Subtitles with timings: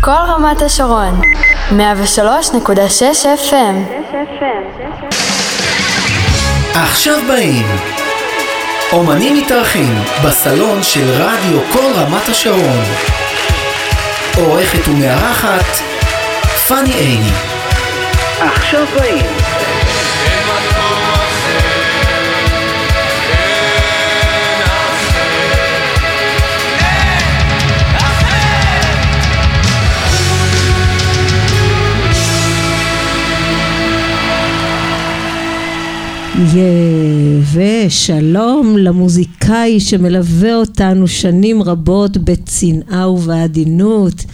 [0.00, 1.20] כל רמת השרון,
[1.70, 1.74] 103.6
[3.48, 3.76] FM.
[6.74, 7.66] עכשיו באים
[8.92, 12.84] אומנים מתארחים בסלון של רדיו כל רמת השרון.
[14.36, 15.76] עורכת ומארחת
[16.68, 17.32] פאני עיני.
[18.40, 19.26] עכשיו באים
[37.52, 44.24] ושלום למוזיקאי שמלווה אותנו שנים רבות בצנעה ובעדינות.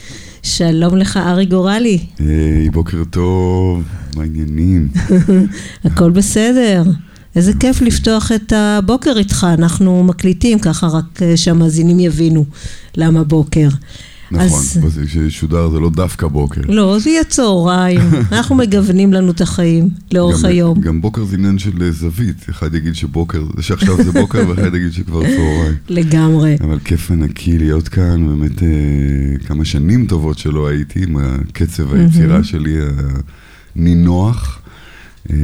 [0.42, 1.98] שלום לך ארי גורלי.
[2.18, 3.82] היי, בוקר טוב,
[4.16, 4.88] מה העניינים?
[5.84, 6.82] הכל בסדר.
[7.36, 12.44] איזה כיף לפתוח את הבוקר איתך, אנחנו מקליטים ככה רק שהמאזינים יבינו
[12.96, 13.68] למה בוקר.
[14.34, 14.90] נכון.
[15.06, 16.60] כששודר זה לא דווקא בוקר.
[16.68, 18.00] לא, זה יהיה צהריים,
[18.32, 20.80] אנחנו מגוונים לנו את החיים לאורך היום.
[20.80, 25.22] גם בוקר זה עניין של זווית, אחד יגיד שבוקר, שעכשיו זה בוקר ואחד יגיד שכבר
[25.22, 25.74] צהריים.
[25.88, 26.56] לגמרי.
[26.60, 28.68] אבל כיף ענקי להיות כאן, באמת אה,
[29.46, 32.76] כמה שנים טובות שלא הייתי, עם הקצב היצירה שלי
[33.76, 34.60] הנינוח.
[35.30, 35.36] אה,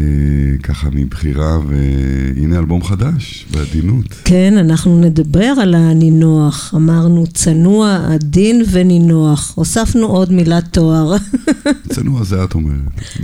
[0.63, 4.07] ככה מבחירה, והנה אלבום חדש, בעדינות.
[4.25, 6.75] כן, אנחנו נדבר על הנינוח.
[6.77, 9.53] אמרנו צנוע, עדין ונינוח.
[9.55, 11.17] הוספנו עוד מילת תואר.
[11.95, 12.79] צנוע זה את אומרת.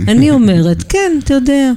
[0.07, 1.71] אני אומרת, כן, אתה יודע.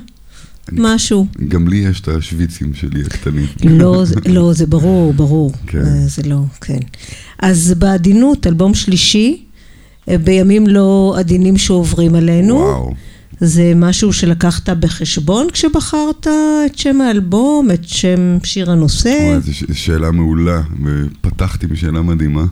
[0.73, 1.27] משהו.
[1.49, 3.47] גם לי יש את השוויצים שלי הקטנים.
[3.65, 5.53] לא, לא, זה ברור, ברור.
[5.67, 6.07] כן.
[6.07, 6.79] זה לא, כן.
[7.39, 9.43] אז בעדינות, אלבום שלישי,
[10.25, 12.55] בימים לא עדינים שעוברים עלינו.
[12.55, 12.95] וואו.
[13.41, 16.27] זה משהו שלקחת בחשבון כשבחרת
[16.67, 19.39] את שם האלבום, את שם שיר הנושא?
[19.45, 22.45] זו שאלה מעולה, ופתחתי בשאלה מדהימה.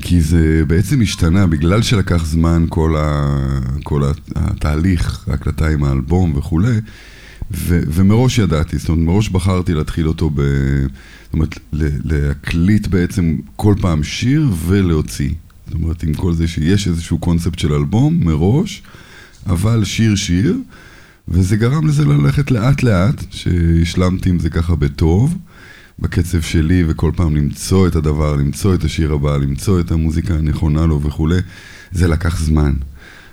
[0.00, 3.36] כי זה בעצם השתנה, בגלל שלקח זמן כל, ה,
[3.82, 4.02] כל
[4.36, 6.80] התהליך, ההקלטה עם האלבום וכולי,
[7.50, 10.40] ו, ומראש ידעתי, זאת אומרת, מראש בחרתי להתחיל אותו ב...
[11.24, 11.58] זאת אומרת,
[12.04, 15.30] להקליט בעצם כל פעם שיר ולהוציא.
[15.66, 18.82] זאת אומרת, עם כל זה שיש איזשהו קונספט של אלבום מראש,
[19.48, 20.56] אבל שיר שיר,
[21.28, 25.38] וזה גרם לזה ללכת לאט לאט, שהשלמתי עם זה ככה בטוב,
[25.98, 30.86] בקצב שלי, וכל פעם למצוא את הדבר, למצוא את השיר הבא, למצוא את המוזיקה הנכונה
[30.86, 31.38] לו וכולי,
[31.92, 32.72] זה לקח זמן.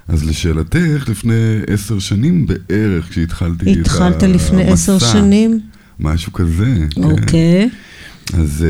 [0.07, 3.81] אז לשאלתך, לפני עשר שנים בערך, כשהתחלתי את המסע.
[3.81, 5.59] התחלת לפני עשר שנים?
[5.99, 6.87] משהו כזה.
[6.97, 7.25] אוקיי.
[7.27, 7.67] כן.
[8.33, 8.65] אז,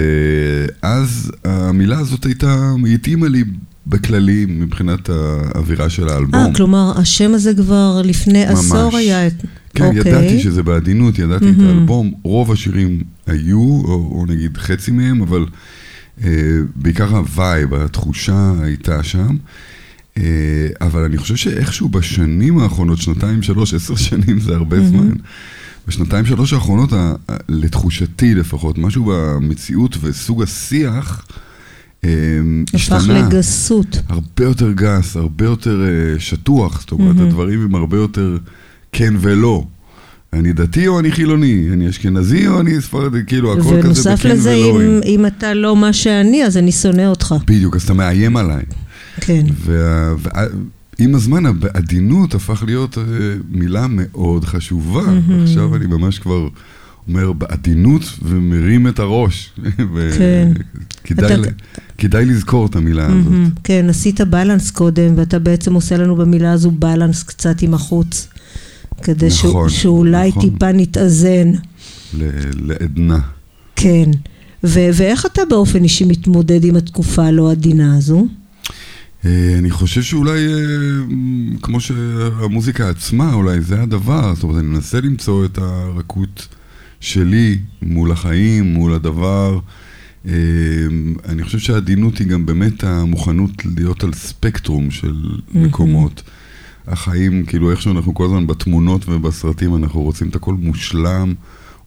[0.81, 3.43] אז המילה הזאת הייתה, היא התאימה לי
[3.87, 6.35] בכללי מבחינת האווירה של האלבום.
[6.35, 8.53] אה, כלומר, השם הזה כבר לפני ממש.
[8.59, 9.29] עשור היה...
[9.75, 10.11] כן, אוקיי.
[10.11, 11.61] ידעתי שזה בעדינות, ידעתי mm-hmm.
[11.63, 12.13] את האלבום.
[12.23, 15.45] רוב השירים היו, או, או נגיד חצי מהם, אבל
[16.23, 16.29] אה,
[16.75, 19.35] בעיקר ה-vibe, התחושה הייתה שם.
[20.17, 20.23] אה,
[20.81, 24.83] אבל אני חושב שאיכשהו בשנים האחרונות, שנתיים, שלוש, עשר שנים זה הרבה mm-hmm.
[24.83, 25.11] זמן.
[25.87, 26.89] בשנתיים, שלוש האחרונות,
[27.49, 31.25] לתחושתי לפחות, משהו במציאות וסוג השיח,
[32.73, 32.97] השתנה.
[32.97, 33.97] הפך לגסות.
[34.09, 35.83] הרבה יותר גס, הרבה יותר
[36.17, 37.19] uh, שטוח, זאת אומרת.
[37.19, 38.37] הדברים הם הרבה יותר
[38.91, 39.63] כן ולא.
[40.33, 43.85] אני דתי או אני חילוני, אני אשכנזי או אני ספרדי, כאילו הכל כזה בכן ולא.
[43.85, 47.35] ונוסף לזה, אם, אם אתה לא מה שאני, אז אני שונא אותך.
[47.47, 48.63] בדיוק, אז אתה מאיים עליי.
[49.21, 49.45] כן.
[50.99, 52.99] ועם הזמן העדינות הפך להיות uh,
[53.49, 55.01] מילה מאוד חשובה.
[55.01, 55.43] Mm-hmm.
[55.43, 56.47] עכשיו אני ממש כבר
[57.07, 59.51] אומר בעדינות ומרים את הראש.
[60.17, 60.51] כן.
[61.03, 61.37] כדאי, אתה...
[61.37, 61.45] ל...
[61.97, 63.33] כדאי לזכור את המילה הזאת.
[63.33, 68.27] Mm-hmm, כן, עשית בלנס קודם, ואתה בעצם עושה לנו במילה הזו בלנס קצת עם החוץ.
[69.03, 69.81] כדי נכון, ש...
[69.81, 70.41] שאולי נכון.
[70.49, 71.51] טיפה נתאזן.
[72.13, 72.29] ל-
[72.67, 73.19] לעדנה.
[73.75, 74.09] כן.
[74.63, 78.27] ו- ואיך אתה באופן אישי מתמודד עם התקופה הלא עדינה הזו?
[79.25, 80.59] אה, אני חושב שאולי, אה,
[81.61, 84.35] כמו שהמוזיקה עצמה, אולי זה הדבר.
[84.35, 86.47] זאת אומרת, אני מנסה למצוא את הרכות
[87.05, 89.59] שלי מול החיים, מול הדבר.
[90.27, 90.33] אה,
[91.29, 95.15] אני חושב שהעדינות היא גם באמת המוכנות להיות על ספקטרום של
[95.53, 96.23] מקומות.
[96.87, 101.33] החיים, כאילו איכשהו אנחנו כל הזמן בתמונות ובסרטים, אנחנו רוצים את הכל מושלם,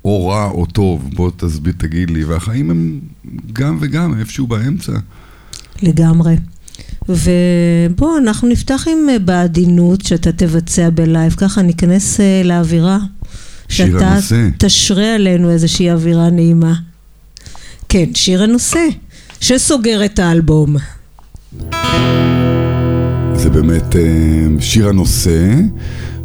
[0.05, 3.01] או רע או טוב, בוא תסביר, תגיד לי, והחיים הם
[3.53, 4.93] גם וגם, איפשהו באמצע.
[5.83, 6.37] לגמרי.
[7.09, 12.99] ובוא, אנחנו נפתח עם אה, בעדינות שאתה תבצע בלייב, ככה ניכנס אה, לאווירה.
[13.69, 14.21] הנושא.
[14.21, 16.75] שאתה תשרה עלינו איזושהי אווירה נעימה.
[17.89, 18.87] כן, שיר הנושא,
[19.41, 20.77] שסוגר את האלבום.
[23.35, 25.55] זה באמת אה, שיר הנושא,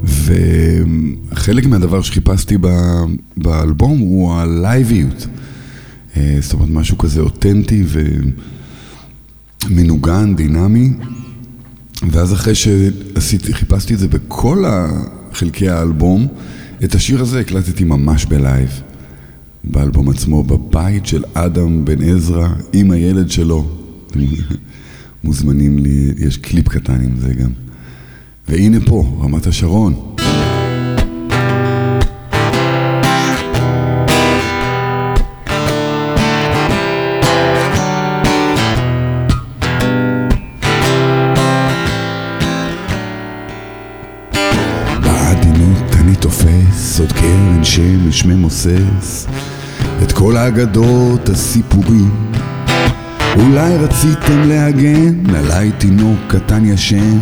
[0.03, 2.57] וחלק מהדבר שחיפשתי
[3.37, 5.27] באלבום הוא הלייביות.
[6.17, 7.83] אה, זאת אומרת, משהו כזה אותנטי
[9.69, 10.91] ומנוגן, דינמי.
[12.11, 14.63] ואז אחרי שחיפשתי את זה בכל
[15.33, 16.27] חלקי האלבום,
[16.83, 18.81] את השיר הזה הקלטתי ממש בלייב.
[19.63, 23.69] באלבום עצמו, בבית של אדם בן עזרא עם הילד שלו.
[25.23, 27.51] מוזמנים לי, יש קליפ קטן עם זה גם.
[28.47, 30.15] והנה פה, רמת השרון.
[47.73, 49.27] שמש ממוסס
[50.03, 52.11] את כל האגדות, הסיפורים.
[53.35, 57.19] אולי רציתם להגן עליי תינוק קטן ישן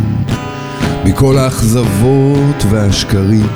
[1.06, 3.48] מכל האכזבות והשקרים.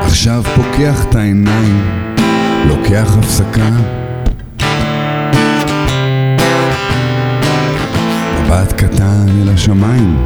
[0.00, 1.82] עכשיו פוקח את העיניים,
[2.68, 3.70] לוקח הפסקה.
[8.42, 10.16] מבט קטן אל השמיים,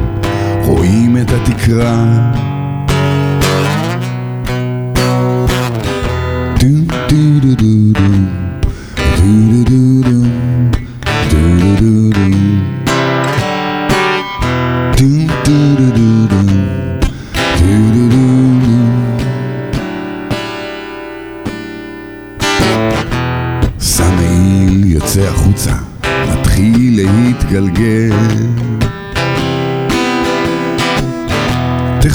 [0.65, 2.56] רואים את התקרה.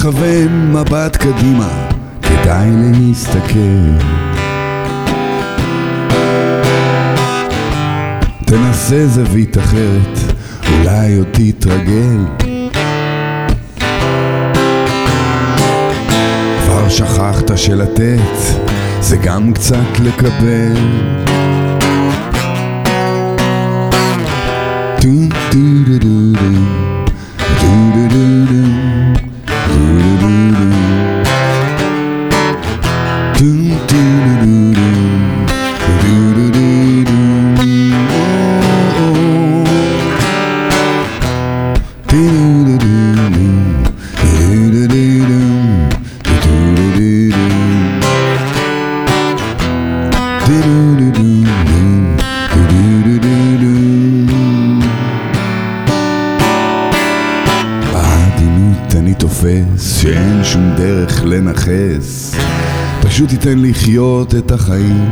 [0.03, 1.89] תכוון מבט קדימה,
[2.23, 4.22] כדאי להסתכל.
[8.53, 10.19] תנסה זווית אחרת,
[10.73, 12.19] אולי עוד תתרגל.
[16.65, 18.39] כבר שכחת שלתת,
[19.01, 20.77] זה גם קצת לקבל.
[25.01, 25.09] דו
[25.53, 26.33] דו דו דו
[27.61, 28.63] דו דו דו דו
[30.23, 30.82] תיתן
[63.73, 65.09] לחיות את החיים.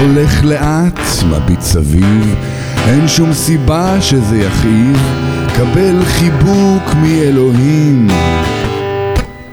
[0.00, 2.34] הולך לאט, מביט סביב,
[2.88, 4.98] אין שום סיבה שזה יכאיב,
[5.56, 8.08] קבל חיבוק מאלוהים.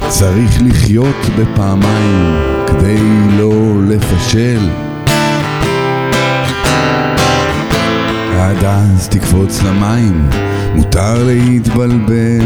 [0.07, 2.35] צריך לחיות בפעמיים
[2.67, 2.97] כדי
[3.37, 4.69] לא לפשל.
[8.39, 10.29] עד אז תקפוץ למים,
[10.75, 12.45] מותר להתבלבל.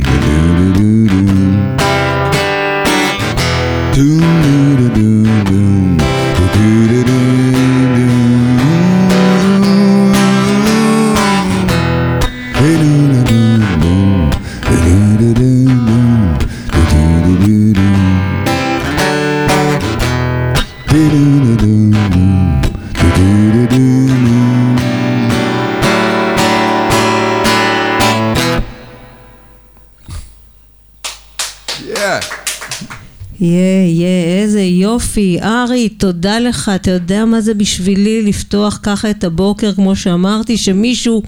[35.11, 40.57] יופי, ארי, תודה לך, אתה יודע מה זה בשבילי לפתוח ככה את הבוקר, כמו שאמרתי,
[40.57, 41.23] שמישהו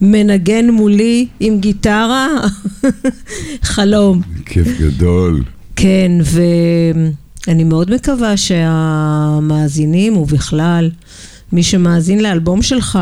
[0.00, 2.28] מנגן מולי עם גיטרה?
[3.62, 4.22] חלום.
[4.46, 5.42] כיף גדול.
[5.76, 6.12] כן,
[7.46, 10.90] ואני מאוד מקווה שהמאזינים, ובכלל,
[11.52, 12.98] מי שמאזין לאלבום שלך,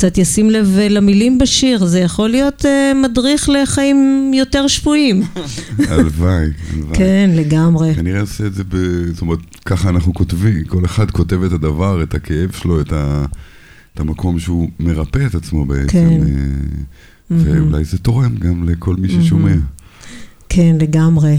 [0.00, 5.22] קצת ישים לב למילים בשיר, זה יכול להיות uh, מדריך לחיים יותר שפויים.
[5.88, 6.98] הלוואי, הלוואי.
[6.98, 7.94] כן, לגמרי.
[7.94, 8.76] כנראה עושה את זה, ב...
[9.12, 13.24] זאת אומרת, ככה אנחנו כותבים, כל אחד כותב את הדבר, את הכאב שלו, את, ה...
[13.94, 15.88] את המקום שהוא מרפא את עצמו בעצם.
[15.88, 16.20] כן.
[16.20, 19.54] Uh, ואולי זה תורם גם לכל מי ששומע.
[20.48, 21.38] כן, לגמרי.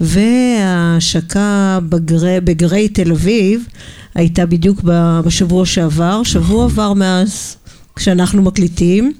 [0.00, 3.66] וההשקה בגרי, בגרי תל אביב
[4.14, 4.80] הייתה בדיוק
[5.24, 6.70] בשבוע שעבר, שבוע נכון.
[6.70, 7.56] עבר מאז
[7.96, 9.12] כשאנחנו מקליטים,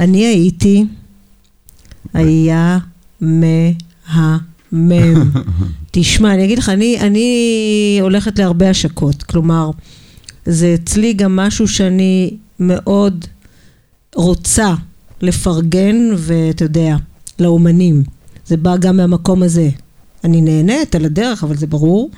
[0.00, 0.84] אני הייתי,
[2.14, 2.78] היה
[3.20, 4.40] מהמם.
[5.90, 9.70] תשמע, אני אגיד לך, אני, אני הולכת להרבה השקות, כלומר,
[10.46, 13.24] זה אצלי גם משהו שאני מאוד
[14.14, 14.74] רוצה
[15.22, 16.96] לפרגן, ואתה יודע,
[17.38, 18.02] לאומנים.
[18.46, 19.70] זה בא גם מהמקום הזה.
[20.24, 22.10] אני נהנית על הדרך, אבל זה ברור.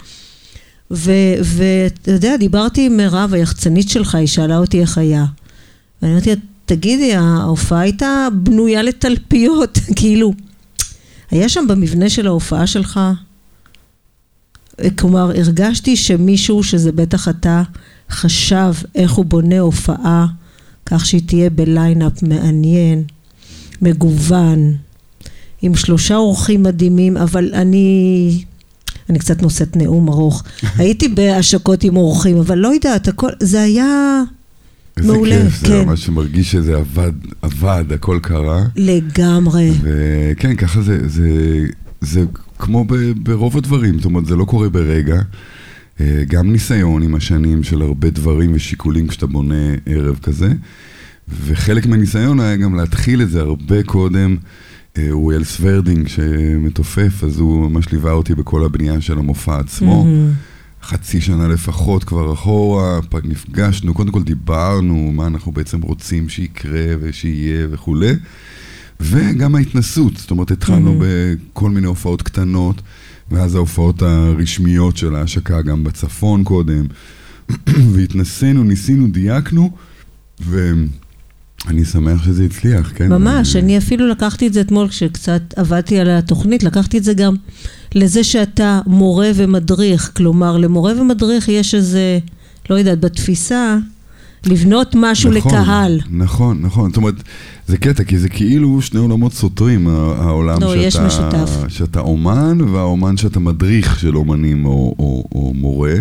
[0.90, 5.25] ואתה יודע, דיברתי עם מירב, היחצנית שלך, היא שאלה אותי איך היה.
[6.02, 10.33] ואני אמרתי לה, תגידי, ההופעה הייתה בנויה לתלפיות, כאילו,
[11.30, 13.00] היה שם במבנה של ההופעה שלך,
[14.99, 17.62] כלומר, הרגשתי שמישהו, שזה בטח אתה,
[18.11, 20.26] חשב איך הוא בונה הופעה,
[20.87, 23.04] כך שהיא תהיה בליינאפ מעניין,
[23.83, 24.75] מגוון,
[25.62, 28.45] עם שלושה אורחים מדהימים, אבל אני...
[29.11, 30.42] אני קצת נושאת נאום ארוך.
[30.78, 34.23] הייתי בהשקות עם אורחים, אבל לא יודעת, הכל, זה היה
[34.99, 35.35] מעולה.
[35.35, 35.68] איזה כיף, כן.
[35.68, 38.64] זה ממש מרגיש שזה עבד, עבד, הכל קרה.
[38.76, 39.70] לגמרי.
[39.82, 41.28] וכן, ככה זה, זה,
[42.00, 42.25] זה
[42.59, 45.20] כמו ב, ברוב הדברים, זאת אומרת, זה לא קורה ברגע.
[46.00, 50.52] אה, גם ניסיון עם השנים של הרבה דברים ושיקולים כשאתה בונה ערב כזה.
[51.47, 54.37] וחלק מהניסיון היה גם להתחיל את זה הרבה קודם.
[55.11, 60.04] אוריאל סוורדינג שמתופף, אז הוא ממש ליווה אותי בכל הבנייה של המופע עצמו.
[60.04, 60.50] Mm-hmm.
[60.82, 67.66] חצי שנה לפחות כבר אחורה, נפגשנו, קודם כל דיברנו מה אנחנו בעצם רוצים שיקרה ושיהיה
[67.70, 68.12] וכולי.
[69.00, 71.50] וגם ההתנסות, זאת אומרת התחלנו mm-hmm.
[71.52, 72.82] בכל מיני הופעות קטנות,
[73.30, 76.87] ואז ההופעות הרשמיות של ההשקה גם בצפון קודם,
[77.92, 79.70] והתנסינו, ניסינו, דייקנו,
[80.40, 80.72] ו...
[81.68, 83.08] אני שמח שזה הצליח, כן.
[83.08, 87.34] ממש, אני אפילו לקחתי את זה אתמול כשקצת עבדתי על התוכנית, לקחתי את זה גם
[87.94, 92.18] לזה שאתה מורה ומדריך, כלומר למורה ומדריך יש איזה,
[92.70, 93.76] לא יודעת, בתפיסה,
[94.46, 96.00] לבנות משהו נכון, לקהל.
[96.10, 97.14] נכון, נכון, זאת אומרת,
[97.66, 103.40] זה קטע, כי זה כאילו שני עולמות סותרים, העולם לא, שאתה, שאתה אומן והאומן שאתה
[103.40, 105.94] מדריך של אומנים או, או, או מורה.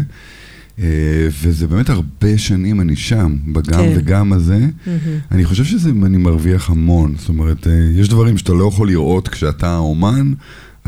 [1.42, 3.94] וזה באמת הרבה שנים אני שם, בגם כן.
[3.96, 4.60] וגם הזה.
[4.60, 4.90] Mm-hmm.
[5.32, 7.14] אני חושב שזה, אני מרוויח המון.
[7.18, 10.34] זאת אומרת, יש דברים שאתה לא יכול לראות כשאתה אומן,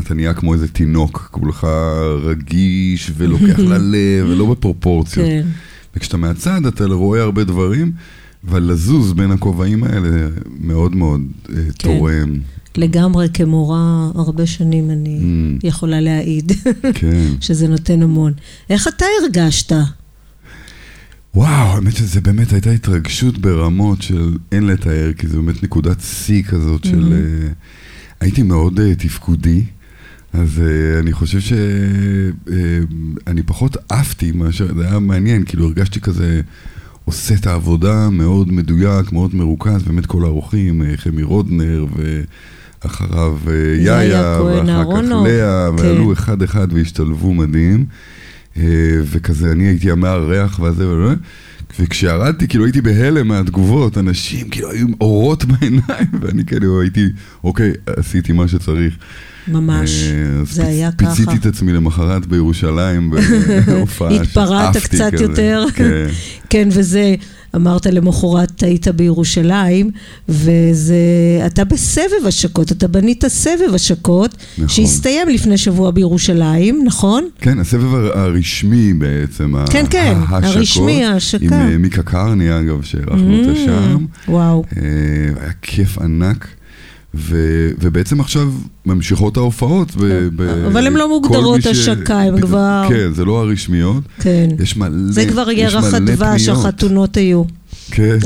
[0.00, 1.66] אתה נהיה כמו איזה תינוק, כולך
[2.22, 5.26] רגיש ולוקח ללב ולא בפרופורציות.
[5.26, 5.46] כן.
[5.96, 7.92] וכשאתה מהצד אתה רואה הרבה דברים,
[8.48, 10.28] אבל לזוז בין הכובעים האלה
[10.60, 11.62] מאוד מאוד כן.
[11.78, 12.38] תורם.
[12.76, 15.66] לגמרי, כמורה, הרבה שנים אני mm.
[15.66, 16.52] יכולה להעיד
[16.94, 17.26] כן.
[17.40, 18.32] שזה נותן המון.
[18.70, 19.72] איך אתה הרגשת?
[21.34, 26.42] וואו, האמת שזה באמת הייתה התרגשות ברמות של אין לתאר, כי זו באמת נקודת שיא
[26.42, 27.12] כזאת של...
[27.12, 27.50] Mm-hmm.
[27.50, 27.54] Uh,
[28.20, 29.64] הייתי מאוד uh, תפקודי,
[30.32, 32.30] אז uh, אני חושב שאני
[33.40, 36.40] uh, פחות עפתי מאשר, זה היה מעניין, כאילו הרגשתי כזה...
[37.04, 42.22] עושה את העבודה מאוד מדויק, מאוד מרוכז, באמת כל האורחים, חמי רודנר ו...
[42.86, 45.84] אחריו אה, יאיה, ואחר כך לאה, כן.
[45.84, 47.86] ועלו אחד-אחד והשתלבו מדהים.
[48.56, 48.64] אה,
[49.04, 50.84] וכזה, אני הייתי המארח וזה,
[51.78, 57.06] וכשירדתי, כאילו הייתי בהלם מהתגובות, אנשים כאילו היו עם אורות בעיניים, ואני כאילו הייתי,
[57.44, 58.94] אוקיי, עשיתי מה שצריך.
[59.48, 61.10] ממש, אה, זה היה ככה.
[61.10, 63.10] פיציתי את עצמי למחרת בירושלים,
[63.66, 65.64] בהופעה התפרעת קצת יותר.
[65.74, 66.06] כן.
[66.50, 67.14] כן, וזה...
[67.56, 69.90] אמרת למחרת היית בירושלים,
[70.28, 70.96] וזה,
[71.46, 74.68] אתה בסבב השקות, אתה בנית סבב השקות, נכון.
[74.68, 77.28] שהסתיים לפני שבוע בירושלים, נכון?
[77.40, 81.44] כן, הסבב הרשמי בעצם, כן, כן, ההשקות, הרשמי, ההשקה.
[81.44, 84.06] עם אה, מיקה קרני אגב, שאירחנו אותה mm, שם.
[84.28, 84.64] וואו.
[84.76, 84.82] אה,
[85.42, 86.48] היה כיף ענק.
[87.14, 87.36] ו,
[87.80, 88.52] ובעצם עכשיו
[88.86, 89.96] ממשיכות ההופעות.
[89.96, 92.86] ב, ב, אבל הן לא מוגדרות השקה, הן כבר...
[92.88, 94.04] כן, זה לא הרשמיות.
[94.20, 94.48] כן.
[94.58, 97.44] יש מלא, זה כבר ירח הדבש, החתונות היו.
[97.90, 98.18] כן,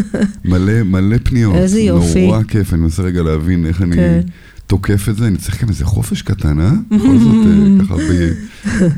[0.44, 1.54] מלא, מלא פניות.
[1.54, 2.26] איזה יופי.
[2.26, 4.20] נורא כיף, אני מנסה רגע להבין איך אני כן.
[4.66, 5.26] תוקף את זה.
[5.26, 6.72] אני צריך גם איזה חופש קטן, אה?
[6.90, 8.30] בכל זאת, אה, ככה ב,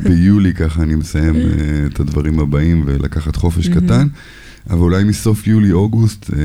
[0.08, 1.42] ביולי ככה אני מסיים אה,
[1.86, 4.06] את הדברים הבאים ולקחת חופש קטן.
[4.70, 6.38] אבל אולי מסוף יולי-אוגוסט אה,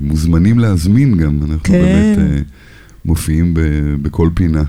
[0.00, 1.72] מוזמנים להזמין גם, אנחנו כן.
[1.72, 2.40] באמת אה,
[3.04, 3.60] מופיעים ב,
[4.02, 4.62] בכל פינה.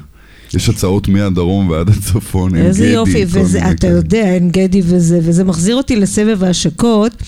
[0.53, 2.69] יש הצעות מהדרום ועד הצפון, עין גדי.
[2.69, 7.23] איזה יופי, וזה, אתה יודע, עין גדי וזה, וזה מחזיר אותי לסבב ההשקות,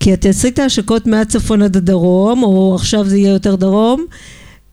[0.00, 4.04] כי אתה עשית השקות מהצפון עד הדרום, או עכשיו זה יהיה יותר דרום.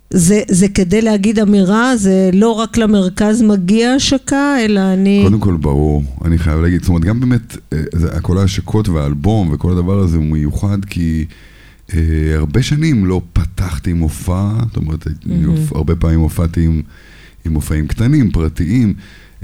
[0.10, 5.22] זה, זה כדי להגיד אמירה, זה לא רק למרכז מגיע השקה, אלא אני...
[5.24, 9.52] קודם כל, ברור, אני חייב להגיד, זאת אומרת, גם באמת, אה, זה, כל ההשקות והאלבום
[9.54, 11.26] וכל הדבר הזה הוא מיוחד, כי
[11.94, 15.76] אה, הרבה שנים לא פתחתי מופע, זאת אומרת, mm-hmm.
[15.76, 16.82] הרבה פעמים הופעתי עם,
[17.46, 18.94] עם מופעים קטנים, פרטיים.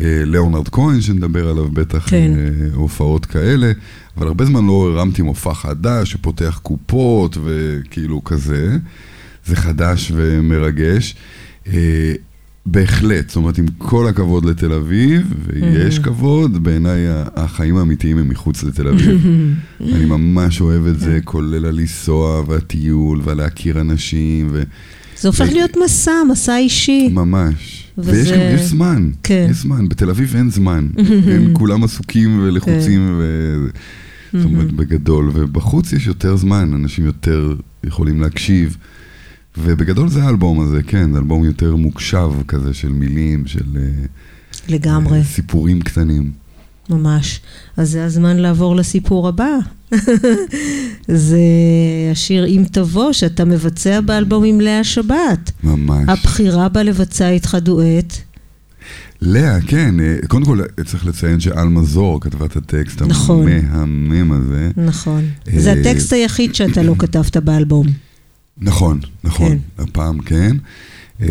[0.01, 2.31] אה, ליאונרד כהן, שנדבר עליו בטח, כן.
[2.37, 3.71] אה, הופעות כאלה,
[4.17, 8.77] אבל הרבה זמן לא הרמתי מופע חדש שפותח קופות וכאילו כזה.
[9.45, 11.15] זה חדש ומרגש.
[12.65, 16.99] בהחלט, זאת אומרת, עם כל הכבוד לתל אביב, ויש כבוד, בעיניי
[17.35, 19.27] החיים האמיתיים הם מחוץ לתל אביב.
[19.81, 24.47] אני ממש אוהב את זה, כולל הלנסוע והטיול והלהכיר אנשים.
[24.51, 24.63] ו...
[25.19, 27.09] זה הופך להיות מסע, מסע אישי.
[27.11, 27.85] ממש.
[27.97, 28.11] וזה...
[28.11, 29.47] ויש גם, יש זמן, כן.
[29.51, 29.89] יש זמן.
[29.89, 30.87] בתל אביב אין זמן.
[31.27, 33.13] אין, כולם עסוקים ולחוצים, כן.
[33.17, 33.67] ו...
[34.33, 35.31] זאת אומרת, בגדול.
[35.33, 38.77] ובחוץ יש יותר זמן, אנשים יותר יכולים להקשיב.
[39.57, 44.05] ובגדול זה האלבום הזה, כן, זה אלבום יותר מוקשב כזה של מילים, של אה,
[44.69, 46.31] לגמרי, אה, סיפורים קטנים.
[46.89, 47.41] ממש.
[47.77, 49.57] אז זה הזמן לעבור לסיפור הבא.
[51.07, 51.39] זה
[52.11, 55.51] השיר "אם תבוא", שאתה מבצע באלבום עם לאה שבת.
[55.63, 56.09] ממש.
[56.09, 58.13] הבחירה בה לבצע איתך דואט.
[59.21, 63.47] לאה, כן, אה, קודם כל צריך לציין שעלמה זור כתבה את הטקסט נכון.
[63.47, 64.71] המהמם הזה.
[64.77, 65.23] נכון.
[65.57, 67.87] זה הטקסט היחיד שאתה לא כתבת באלבום.
[68.61, 69.83] נכון, נכון, כן.
[69.83, 70.57] הפעם כן.
[71.21, 71.27] אה,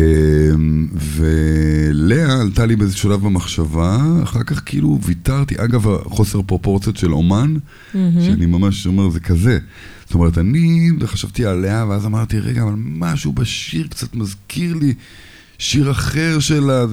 [0.95, 7.55] ולאה עלתה לי באיזה שלב במחשבה, אחר כך כאילו ויתרתי, אגב, החוסר פרופורציות של אומן,
[7.93, 9.59] שאני ממש אומר, זה כזה.
[10.05, 14.93] זאת אומרת, אני חשבתי על לאה, ואז אמרתי, רגע, אבל משהו בשיר קצת מזכיר לי
[15.57, 16.85] שיר אחר שלה.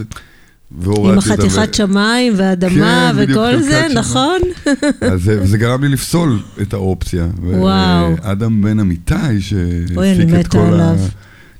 [0.96, 3.86] עם החתיכת שמיים ואדמה כן, וכל זה.
[3.94, 4.38] נכון?
[5.12, 7.26] אז זה, וזה גרם לי לפסול את האופציה.
[7.42, 8.16] וואו.
[8.22, 9.14] ואדם בן אמיתי,
[9.96, 10.98] אוי, אני שהפיק את מתה כל עליו.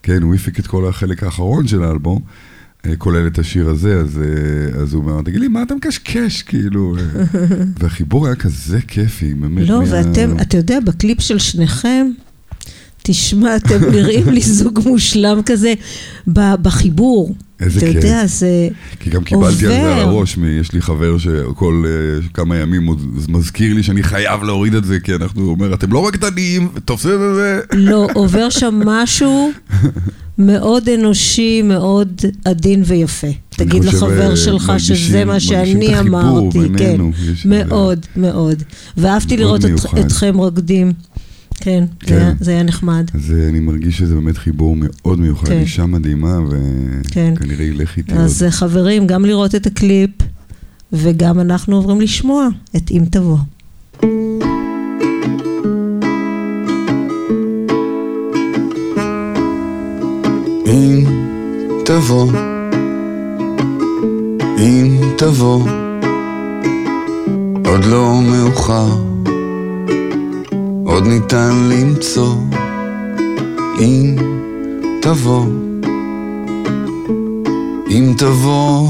[0.03, 2.21] כן, הוא הפיק את כל החלק האחרון של האלבום,
[2.87, 6.43] אה, כולל את השיר הזה, אז, אה, אז הוא אומר, תגיד לי, מה אתה מקשקש,
[6.43, 6.97] כאילו?
[6.97, 7.03] אה?"
[7.79, 9.69] והחיבור היה כזה כיפי, באמת.
[9.69, 12.07] לא, מה- ואתם, אתה יודע, בקליפ של שניכם,
[13.03, 15.75] תשמע, אתם נראים לי זוג מושלם כזה
[16.63, 17.35] בחיבור.
[17.61, 17.97] איזה אתה כיף.
[17.97, 18.69] יודע, זה
[19.01, 20.17] כי גם קיבלתי על זה על עובר.
[20.17, 22.97] הראש, יש לי חבר שכל אה, כמה ימים הוא
[23.29, 27.11] מזכיר לי שאני חייב להוריד את זה, כי אנחנו, הוא אומר, אתם לא רקדנים, תופסים
[27.13, 27.61] את זה.
[27.73, 29.51] לא, עובר שם משהו
[30.39, 33.27] מאוד אנושי, מאוד עדין ויפה.
[33.51, 37.01] תגיד לחבר אה, שלך שזה מה שאני אמרתי, כן.
[37.45, 38.63] מאוד, מאוד.
[38.97, 39.61] ואהבתי לראות.
[40.01, 40.93] אתכם רוקדים.
[41.57, 42.15] כן, זה כן.
[42.15, 43.11] היה- זה היה נחמד.
[43.15, 45.59] אז אה, אני מרגיש שזה באמת חיבור מאוד מיוחד, כן.
[45.61, 46.39] אישה מדהימה,
[47.11, 47.33] כן.
[47.37, 48.47] וכנראה ילך איתי אז עוד.
[48.47, 50.11] אה, חברים, גם לראות את הקליפ,
[50.93, 53.39] וגם אנחנו עוברים לשמוע את אם תבוא.
[60.66, 61.05] אם
[61.85, 62.31] תבוא,
[64.59, 65.69] אם תבוא,
[67.66, 68.88] עוד לא מאוחר,
[70.96, 72.35] עוד ניתן למצוא,
[73.80, 74.16] אם
[75.02, 75.44] תבוא,
[77.90, 78.88] אם תבוא,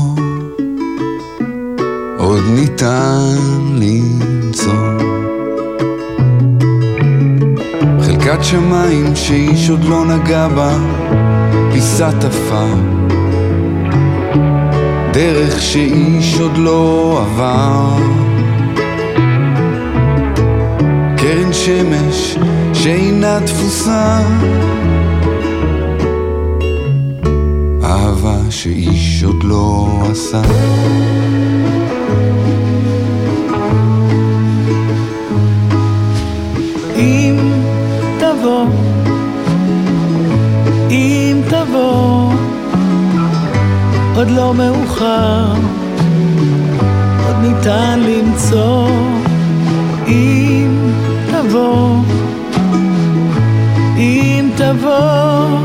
[2.19, 3.37] עוד ניתן
[3.73, 4.73] למצוא.
[8.01, 10.79] חלקת שמיים שאיש עוד לא נגע בה,
[11.73, 12.75] פיסת עפר.
[15.13, 18.26] דרך שאיש עוד לא עבר.
[21.67, 22.37] שמש
[22.73, 24.19] שאינה תפוסה.
[27.85, 30.43] אהבה שאיש עוד לא עשה.
[36.97, 37.37] אם
[38.19, 38.67] תבוא,
[40.91, 42.33] אם תבוא,
[44.17, 45.53] עוד לא מאוחר,
[47.27, 48.96] עוד ניתן למצוא.
[51.57, 51.97] תבוא,
[53.97, 55.59] אם תבוא,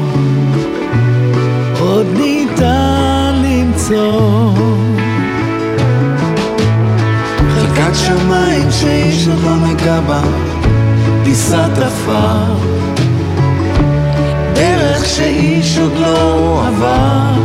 [1.79, 4.53] עוד ניתן למצוא.
[7.55, 10.21] חלקת שמיים שאיש עוד לא נגע בה,
[11.23, 12.55] פיסת עפר.
[14.53, 17.41] דרך שאיש עוד לא עבר.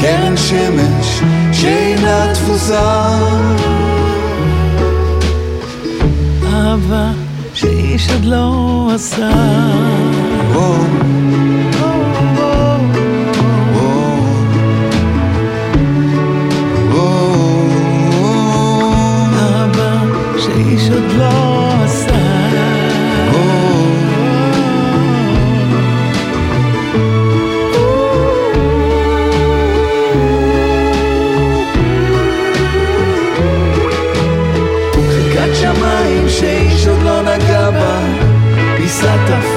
[0.00, 1.20] קרן שמש
[1.52, 3.18] שאינה תפוסה.
[6.62, 7.10] אהבה
[7.54, 9.30] שאיש עוד לא עשה.
[10.52, 10.74] וואו,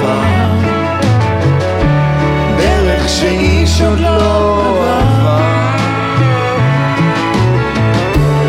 [0.06, 0.68] עפר.
[2.58, 5.40] דרך שאיש עוד לא עבר.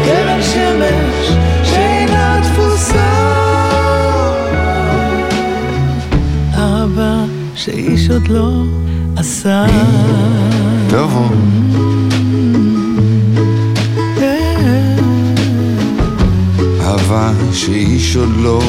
[0.06, 1.32] קרן שמש
[1.64, 3.14] שאינה תפוסה.
[6.58, 7.16] אהבה
[7.56, 8.64] שאיש עוד לא
[9.16, 9.66] עשה.
[10.88, 11.30] תבוא,
[16.82, 18.62] אהבה שאיש עוד לא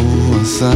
[0.42, 0.70] עשה.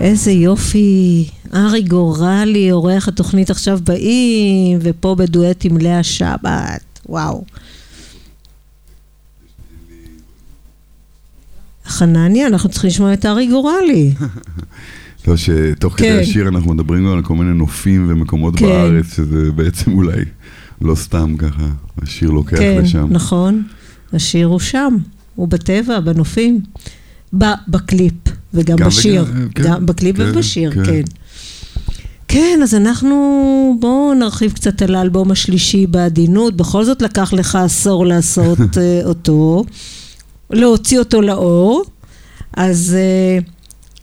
[0.00, 1.28] איזה יופי.
[1.54, 7.00] ארי גורלי, עורך התוכנית עכשיו באים, ופה בדואט עם לאה שבת.
[7.08, 7.44] וואו.
[11.86, 14.14] חנניה, אנחנו צריכים לשמוע את ארי גורלי.
[15.28, 16.18] לא, שתוך כדי כן.
[16.22, 18.66] השיר אנחנו מדברים גם על כל מיני נופים ומקומות כן.
[18.66, 20.24] בארץ, שזה בעצם אולי
[20.80, 21.68] לא סתם ככה,
[22.02, 23.06] השיר לוקח כן, לשם.
[23.10, 23.62] נכון.
[24.12, 24.96] השיר הוא שם,
[25.34, 26.60] הוא בטבע, בנופים.
[27.68, 28.14] בקליפ
[28.54, 29.24] וגם גם בשיר.
[29.28, 30.84] וגם, כן, גם בקליפ כן, ובשיר, כן.
[30.84, 31.02] כן.
[32.28, 36.56] כן, אז אנחנו, בואו נרחיב קצת על האלבום השלישי בעדינות.
[36.56, 39.64] בכל זאת לקח לך עשור לעשות אה, אותו,
[40.50, 41.84] להוציא אותו לאור.
[42.56, 43.38] אז אה,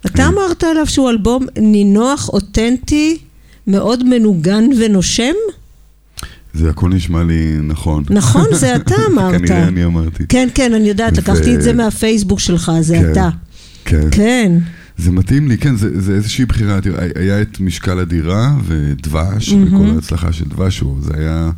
[0.05, 0.23] אתה כן.
[0.23, 3.17] אמרת עליו שהוא אלבום נינוח, אותנטי,
[3.67, 5.33] מאוד מנוגן ונושם?
[6.55, 8.03] זה הכל נשמע לי נכון.
[8.09, 9.35] נכון, זה אתה אמרת.
[9.41, 10.23] כנראה אני אמרתי.
[10.29, 13.29] כן, כן, אני יודעת, לקחתי את זה מהפייסבוק שלך, זה כן, אתה.
[13.85, 14.07] כן.
[14.11, 14.51] כן,
[14.97, 16.79] זה מתאים לי, כן, זה, זה איזושהי בחירה.
[17.15, 19.53] היה את משקל הדירה ודבש.
[19.53, 21.49] וכל ההצלחה של דבש, זה היה...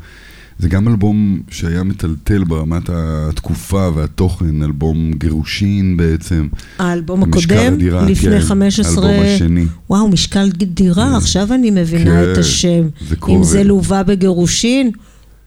[0.59, 6.47] זה גם אלבום שהיה מטלטל ברמת התקופה והתוכן, אלבום גירושין בעצם.
[6.79, 9.09] האלבום הקודם, הדירה, לפני כן, 15...
[9.09, 9.65] האלבום השני.
[9.89, 11.15] וואו, משקל דירה, כן.
[11.15, 12.87] עכשיו אני מבינה כן, את השם.
[13.07, 13.43] זה אם כובד.
[13.43, 14.91] זה לווה בגירושין,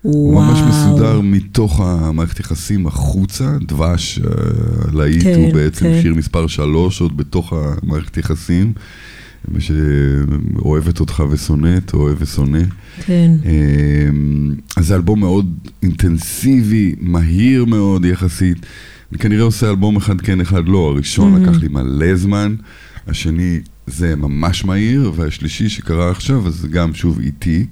[0.03, 0.45] הוא וואו.
[0.45, 4.31] ממש מסודר מתוך המערכת יחסים החוצה, דבש, אה,
[4.93, 6.03] להיט כן, הוא בעצם כן.
[6.03, 8.73] שיר מספר שלוש עוד בתוך המערכת יחסים.
[9.59, 12.63] שאוהבת אותך ושונאת, אוהב ושונא.
[13.07, 13.31] כן.
[13.45, 18.67] אמ, אז זה אלבום מאוד אינטנסיבי, מהיר מאוד יחסית.
[19.13, 20.91] אני כנראה עושה אלבום אחד כן, אחד לא.
[20.95, 21.41] הראשון Mhm.
[21.49, 22.55] לקח לי מלא זמן,
[23.07, 27.67] השני זה ממש מהיר, והשלישי שקרה עכשיו, אז גם שוב איטי.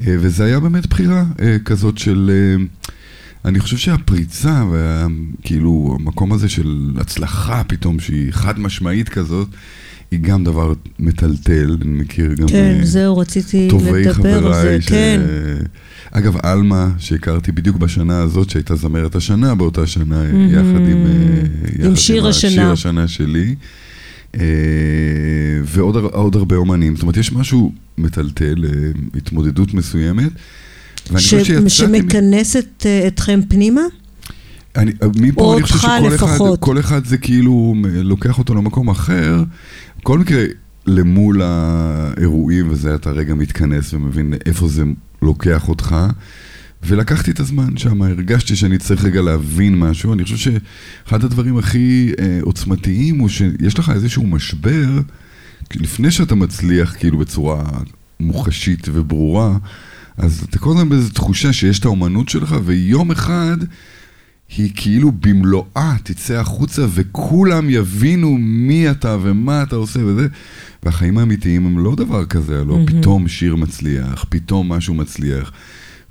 [0.00, 2.30] אה, וזה היה באמת בחירה אה, כזאת של...
[2.32, 2.64] אה,
[3.44, 9.48] אני חושב שהפריצה, וכאילו המקום הזה של הצלחה פתאום, שהיא חד משמעית כזאת,
[10.10, 12.48] היא גם דבר מטלטל, אני מכיר גם...
[12.48, 13.68] כן, אה, זהו, רציתי
[14.04, 14.86] לדבר על זה, ש...
[14.88, 15.20] כן.
[16.10, 20.48] אגב, עלמה, שהכרתי בדיוק בשנה הזאת, שהייתה זמרת השנה באותה שנה, מהמם.
[20.50, 21.06] יחד עם...
[21.06, 21.42] אה,
[21.78, 22.50] יחד עם שיר השנה.
[22.50, 23.54] שיר השנה שלי.
[25.64, 26.94] ועוד הר- עוד הרבה אומנים.
[26.96, 28.64] זאת אומרת, יש משהו מטלטל,
[29.14, 30.30] התמודדות מסוימת.
[31.18, 31.34] ש-.
[31.34, 33.80] מ- שמכנסת אה, אתכם פנימה?
[34.76, 36.60] אני, מפה או אני חושב שכל אחד, לפחות.
[36.60, 39.44] כל אחד זה כאילו לוקח אותו למקום אחר.
[40.00, 40.44] בכל מקרה,
[40.86, 44.82] למול האירועים, וזה אתה רגע מתכנס ומבין איפה זה
[45.22, 45.96] לוקח אותך.
[46.86, 50.12] ולקחתי את הזמן שם, הרגשתי שאני צריך רגע להבין משהו.
[50.12, 55.00] אני חושב שאחד הדברים הכי אה, עוצמתיים הוא שיש לך איזשהו משבר,
[55.74, 57.64] לפני שאתה מצליח כאילו בצורה
[58.20, 59.56] מוחשית וברורה,
[60.16, 63.56] אז אתה כל הזמן באיזו תחושה שיש את האומנות שלך, ויום אחד
[64.56, 70.26] היא כאילו במלואה תצא החוצה וכולם יבינו מי אתה ומה אתה עושה וזה.
[70.82, 72.86] והחיים האמיתיים הם לא דבר כזה, לא מהמם.
[72.86, 75.52] פתאום שיר מצליח, פתאום משהו מצליח.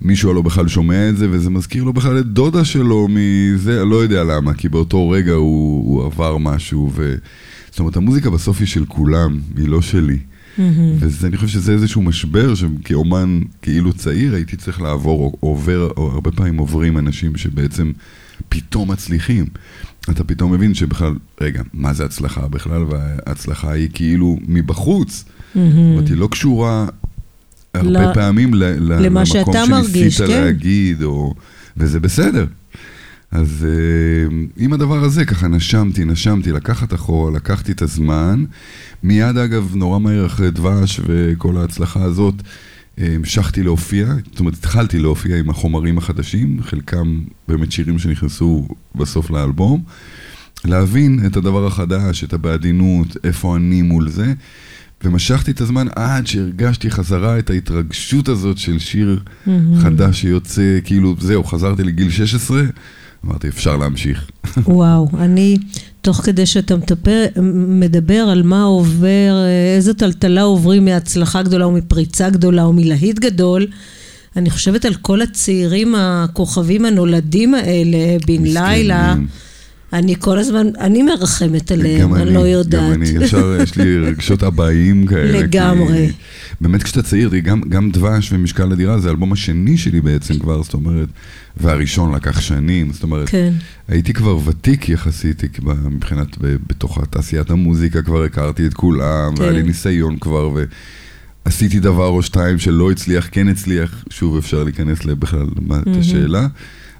[0.01, 3.95] מישהו הלא בכלל שומע את זה, וזה מזכיר לו בכלל את דודה שלו מזה, לא
[3.95, 7.15] יודע למה, כי באותו רגע הוא, הוא עבר משהו, ו...
[7.69, 10.17] זאת אומרת, המוזיקה בסוף היא של כולם, היא לא שלי.
[10.57, 10.95] מהמם.
[10.99, 16.57] ואני חושב שזה איזשהו משבר שכאומן כאילו צעיר הייתי צריך לעבור, עובר, או הרבה פעמים
[16.57, 17.91] עוברים אנשים שבעצם
[18.49, 19.45] פתאום מצליחים.
[20.09, 22.83] אתה פתאום מבין שבכלל, רגע, מה זה הצלחה בכלל?
[22.89, 25.23] וההצלחה היא כאילו מבחוץ.
[25.53, 26.85] זאת אומרת, היא לא קשורה
[27.73, 30.27] הרבה ל- פעמים ל- למה למקום שאתה מרגיש, כן.
[30.29, 31.33] להגיד, או...
[31.77, 32.45] וזה בסדר.
[33.31, 38.45] אז אה, עם הדבר הזה ככה נשמתי, נשמתי, לקחת אחורה, לקחתי את הזמן.
[39.03, 42.35] מיד אגב, נורא מהר אחרי דבש וכל ההצלחה הזאת,
[42.97, 49.83] המשכתי להופיע, זאת אומרת התחלתי להופיע עם החומרים החדשים, חלקם באמת שירים שנכנסו בסוף לאלבום.
[50.65, 54.33] להבין את הדבר החדש, את הבעדינות, איפה אני מול זה.
[55.03, 59.79] ומשכתי את הזמן עד שהרגשתי חזרה את ההתרגשות הזאת של שיר מהמם.
[59.81, 62.63] חדש שיוצא, כאילו, זהו, חזרתי לגיל 16,
[63.25, 64.25] אמרתי, אפשר להמשיך.
[64.67, 65.57] וואו, אני,
[66.01, 67.25] תוך כדי שאתה מטפר,
[67.67, 69.35] מדבר על מה עובר,
[69.75, 73.67] איזה טלטלה עוברים מהצלחה גדולה או מפריצה גדולה או מלהיט גדול,
[74.35, 79.15] אני חושבת על כל הצעירים הכוכבים הנולדים האלה, בן לילה.
[79.93, 82.93] אני כל הזמן, אני מרחמת עליהם, גם אני לא יודעת.
[82.93, 85.39] גם אני, ישר יש לי רגשות אבאיים כאלה.
[85.39, 86.07] לגמרי.
[86.07, 86.13] כי
[86.61, 90.73] באמת כשאתה צעיר, גם, גם דבש ומשקל הדירה זה האלבום השני שלי בעצם כבר, זאת
[90.73, 91.07] אומרת,
[91.57, 93.53] והראשון לקח שנים, זאת אומרת, כן.
[93.87, 95.43] הייתי כבר ותיק יחסית
[95.91, 99.41] מבחינת, בתוך תעשיית המוזיקה כבר הכרתי את כולם, כן.
[99.41, 100.51] והיה לי ניסיון כבר,
[101.45, 105.87] ועשיתי דבר או שתיים שלא הצליח, כן הצליח, שוב אפשר להיכנס בכלל מה את.
[105.99, 106.47] השאלה.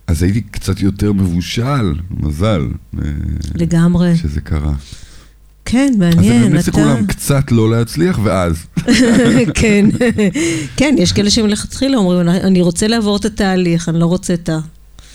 [0.08, 3.10] אז הייתי קצת יותר מבושל, מזל, אה,
[3.56, 4.18] לגמרי.
[4.18, 4.74] שזה קרה.
[5.66, 6.34] כן, מעניין.
[6.34, 8.66] אז אני ממליץ לכולם קצת לא להצליח, ואז.
[9.62, 9.86] כן,
[10.78, 14.50] כן, יש כאלה שמלכתחילה אומרים, אני רוצה לעבור את התהליך, אני לא רוצה את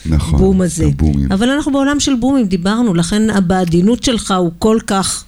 [0.07, 0.87] נכון, הבום הזה.
[0.87, 1.33] הבומים.
[1.33, 5.25] אבל אנחנו בעולם של בומים, דיברנו, לכן בעדינות שלך הוא כל כך...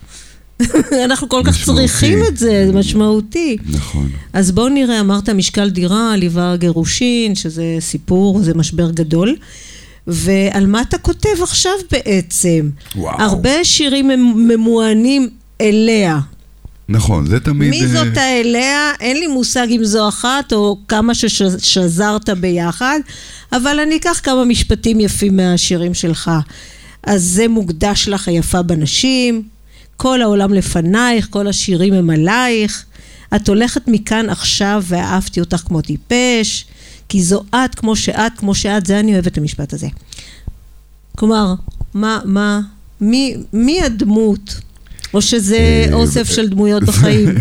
[1.05, 1.87] אנחנו כל כך משמעותי.
[1.89, 3.57] צריכים את זה, זה משמעותי.
[3.71, 4.09] נכון.
[4.33, 9.37] אז בואו נראה, אמרת משקל דירה, ליווה גירושין, שזה סיפור, זה משבר גדול.
[10.07, 12.71] ועל מה אתה כותב עכשיו בעצם?
[12.97, 13.23] וואו.
[13.23, 15.29] הרבה שירים ממ- ממוענים
[15.61, 16.21] אליה.
[16.89, 17.71] נכון, זה תמיד...
[17.71, 18.91] מי אה, זאת האליה?
[19.01, 23.01] אין לי מושג אם זו אחת או כמה ששזרת ביחד,
[23.53, 26.31] אבל אני אקח כמה משפטים יפים מהשירים שלך.
[27.05, 29.43] אז זה מוקדש לך היפה בנשים,
[29.97, 32.85] כל העולם לפנייך, כל השירים הם עלייך.
[33.37, 36.67] את הולכת מכאן עכשיו ואהבתי אותך כמו טיפש,
[37.09, 39.89] כי זו את כמו שאת, כמו שאת, זה אני אוהבת את המשפט הזה.
[41.17, 41.55] כלומר,
[41.95, 42.61] מה, מה,
[43.01, 44.61] מי, מי הדמות?
[45.15, 47.29] או שזה אה, אוסף אה, של דמויות בחיים.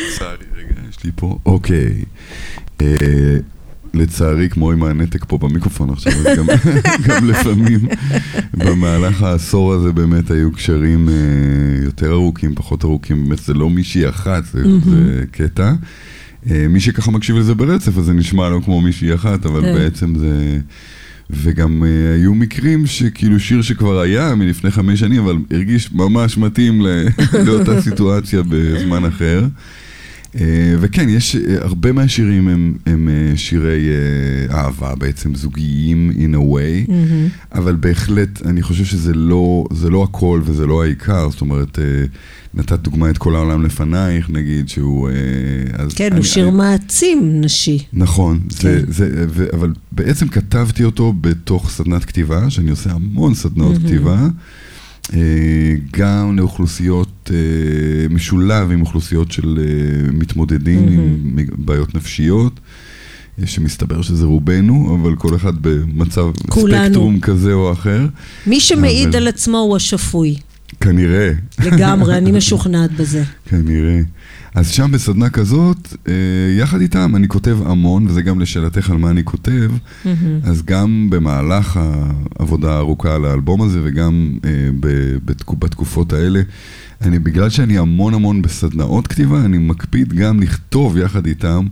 [0.00, 2.04] לצערי, רגע, יש לי פה, אוקיי.
[3.94, 6.46] לצערי, כמו עם הנתק פה במיקרופון עכשיו, אז גם,
[7.06, 7.80] גם לפעמים
[8.54, 11.14] במהלך העשור הזה באמת היו קשרים אה,
[11.84, 15.72] יותר ארוכים, פחות ארוכים, באמת זה לא מישהי אחת, זה, זה קטע.
[16.50, 19.74] אה, מי שככה מקשיב לזה ברצף, אז זה נשמע לא כמו מישהי אחת, אבל כן.
[19.74, 20.58] בעצם זה...
[21.32, 26.82] וגם אה, היו מקרים שכאילו שיר שכבר היה מלפני חמש שנים, אבל הרגיש ממש מתאים
[27.46, 29.46] לאותה סיטואציה בזמן אחר.
[30.40, 30.44] אה,
[30.80, 36.54] וכן, יש אה, הרבה מהשירים הם, הם אה, שירי אה, אהבה בעצם, זוגיים in a
[36.54, 36.92] way,
[37.54, 41.78] אבל בהחלט אני חושב שזה לא, זה לא הכל וזה לא העיקר, זאת אומרת,
[42.54, 45.08] נתת דוגמא את כל העולם לפנייך, נגיד, שהוא...
[45.72, 47.78] אז כן, אני- הוא שיר אני- מעצים נשי.
[47.92, 48.92] נכון, זה, כן.
[48.92, 54.28] זה, ו, אבל בעצם כתבתי אותו בתוך סדנת כתיבה, שאני עושה המון סדנאות כתיבה, אה,
[55.90, 57.38] גם לאוכלוסיות, אה,
[58.10, 62.60] משולב עם אוכלוסיות של אה, מתמודדים עם בעיות נפשיות.
[63.40, 66.84] אה, שמסתבר שזה רובנו, אבל כל אחד במצב כולנו.
[66.84, 68.06] ספקטרום כזה או אחר.
[68.46, 70.36] מי שמעיד אבל- על עצמו הוא השפוי.
[70.80, 71.30] כנראה.
[71.64, 73.22] לגמרי, אני משוכנעת בזה.
[73.48, 74.00] כנראה.
[74.54, 76.12] אז שם בסדנה כזאת, אה,
[76.58, 79.70] יחד איתם אני כותב המון, וזה גם לשאלתך על מה אני כותב,
[80.44, 81.80] אז גם במהלך
[82.38, 84.50] העבודה הארוכה על האלבום הזה, וגם אה,
[85.58, 86.42] בתקופות האלה,
[87.00, 91.66] אני, בגלל שאני המון המון בסדנאות כתיבה, אני מקפיד גם לכתוב יחד איתם,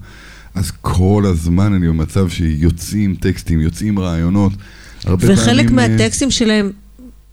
[0.54, 4.52] אז כל הזמן אני במצב שיוצאים טקסטים, יוצאים רעיונות.
[5.06, 6.70] וחלק פעמים, אה, מהטקסטים שלהם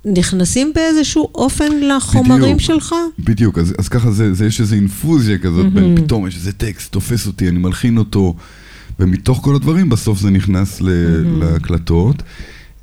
[0.06, 2.60] נכנסים באיזשהו אופן לחומרים בדיוק.
[2.60, 2.96] שלך?
[3.20, 5.70] בדיוק, אז, אז ככה זה, זה, יש איזו אינפוזיה כזאת, mm-hmm.
[5.70, 8.36] בין פתאום יש איזה טקסט, תופס אותי, אני מלחין אותו,
[9.00, 11.44] ומתוך כל הדברים בסוף זה נכנס ל, mm-hmm.
[11.44, 12.24] להקלטות.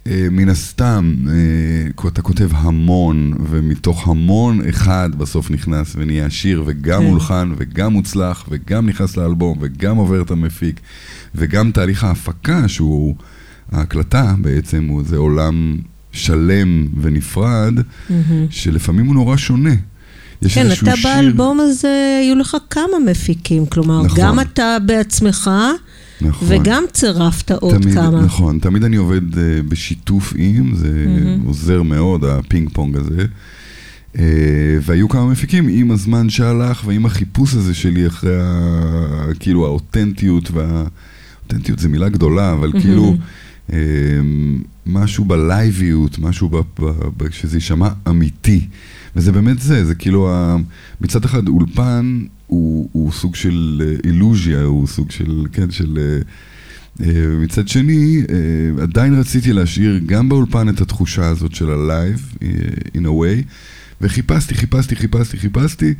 [0.06, 7.00] אה, מן הסתם, אה, אתה כותב המון, ומתוך המון אחד בסוף נכנס ונהיה שיר, וגם
[7.02, 7.06] כן.
[7.06, 10.80] הולחן, וגם מוצלח, וגם נכנס לאלבום, וגם עובר את המפיק,
[11.34, 13.14] וגם תהליך ההפקה, שהוא,
[13.72, 15.76] ההקלטה בעצם, הוא, זה עולם
[16.12, 17.74] שלם ונפרד,
[18.50, 19.74] שלפעמים הוא נורא שונה.
[20.42, 24.18] יש כן, אתה שיר- באלבום הזה, היו לך כמה מפיקים, כלומר, נכון.
[24.20, 25.50] גם אתה בעצמך,
[26.20, 26.48] נכון.
[26.50, 28.22] וגם צירפת עוד תמיד, כמה.
[28.22, 29.36] נכון, תמיד אני עובד uh,
[29.68, 31.46] בשיתוף עם, זה mm-hmm.
[31.46, 33.26] עוזר מאוד, הפינג פונג הזה.
[34.14, 34.18] Uh,
[34.82, 39.34] והיו כמה מפיקים עם הזמן שהלך ועם החיפוש הזה שלי אחרי ה...
[39.40, 40.84] כאילו האותנטיות וה...
[41.44, 42.80] אותנטיות זה מילה גדולה, אבל mm-hmm.
[42.80, 43.16] כאילו
[43.70, 43.72] uh,
[44.86, 46.56] משהו בלייביות, משהו ב...
[46.56, 46.90] ב...
[47.16, 47.30] ב...
[47.30, 48.66] שזה יישמע אמיתי.
[49.16, 50.56] וזה באמת זה, זה כאילו, ה...
[51.00, 55.98] מצד אחד אולפן הוא, הוא סוג של אה, אילוז'יה, הוא סוג של, כן, של...
[55.98, 56.18] אה,
[57.06, 58.22] אה, מצד שני,
[58.82, 62.34] עדיין רציתי להשאיר גם באולפן את התחושה הזאת של הלייב,
[62.94, 63.42] in a way,
[64.00, 65.94] וחיפשתי, חיפשתי, חיפשתי, חיפשתי,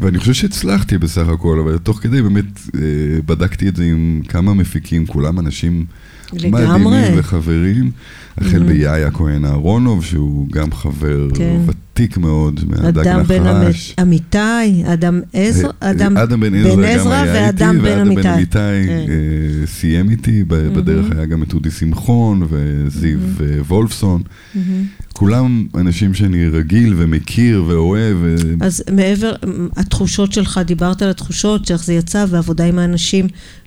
[0.00, 2.80] ואני חושב שהצלחתי בסך הכל, אבל תוך כדי באמת אה,
[3.26, 5.84] בדקתי את זה עם כמה מפיקים, כולם אנשים.
[6.32, 7.90] מדהימים וחברים,
[8.38, 11.60] החל ביאיה כהן אהרונוב, שהוא גם חבר כן.
[11.66, 13.94] ותיק מאוד מהדג אדם בן נחש.
[13.98, 14.38] אמ- אמיתי,
[14.84, 18.34] אדם עזרא, אדם אדם בן עזרא ואדם בן ואדם בן אמיתי.
[18.34, 19.04] אמיתי כן.
[19.08, 24.22] אה, סיים איתי, ב- בדרך היה גם את אודי שמחון וזיו אה, וולפסון.
[25.16, 28.16] כולם אנשים שאני רגיל ומכיר ואוהב.
[28.20, 29.32] ו- אז מעבר,
[29.76, 33.26] התחושות שלך, דיברת על התחושות, שאיך זה יצא, ועבודה עם האנשים,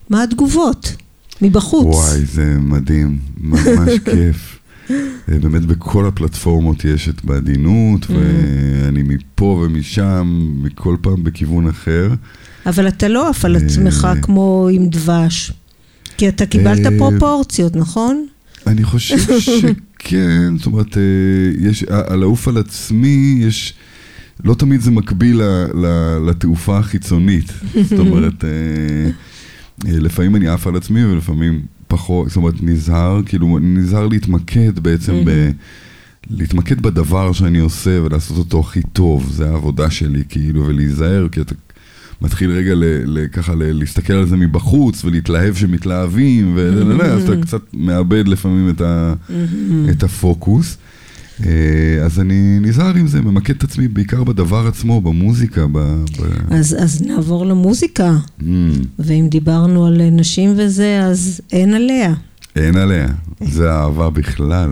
[0.10, 0.96] מה התגובות?
[1.42, 1.96] מבחוץ.
[1.96, 4.60] וואי, זה מדהים, ממש כיף.
[4.92, 4.96] אה,
[5.42, 12.10] באמת בכל הפלטפורמות יש את בעדינות, ואני מפה ומשם, מכל פעם בכיוון אחר.
[12.66, 15.52] אבל אתה לא עף על אה, עצמך כמו עם דבש.
[16.18, 18.26] כי אתה קיבלת אה, פרופורציות, נכון?
[18.68, 19.18] אני חושב
[20.04, 21.02] שכן, זאת אומרת, אה,
[21.60, 23.74] יש, על לעוף על עצמי, יש,
[24.44, 25.42] לא תמיד זה מקביל
[26.28, 27.52] לתעופה החיצונית.
[27.90, 28.50] זאת אומרת, אה,
[29.92, 35.14] אה, לפעמים אני עף על עצמי ולפעמים פחות, זאת אומרת, נזהר, כאילו, נזהר להתמקד בעצם
[35.26, 35.50] ב...
[36.30, 41.56] להתמקד בדבר שאני עושה ולעשות אותו הכי טוב, זה העבודה שלי, כאילו, ולהיזהר, כי אתה
[42.22, 42.74] מתחיל רגע
[43.32, 46.58] ככה להסתכל על זה מבחוץ ולהתלהב שמתלהבים,
[47.02, 48.82] אז אתה קצת מאבד לפעמים את,
[49.90, 50.78] את הפוקוס.
[51.46, 55.68] אה, אז אני נזהר עם זה, ממקד את עצמי בעיקר בדבר עצמו, במוזיקה.
[55.68, 56.04] ב, ב...
[56.50, 58.18] אז, אז נעבור למוזיקה.
[58.40, 58.44] Mm.
[59.00, 62.14] ואם דיברנו על נשים וזה, אז אין עליה.
[62.56, 63.08] אין עליה,
[63.42, 64.70] זה אהבה בכלל.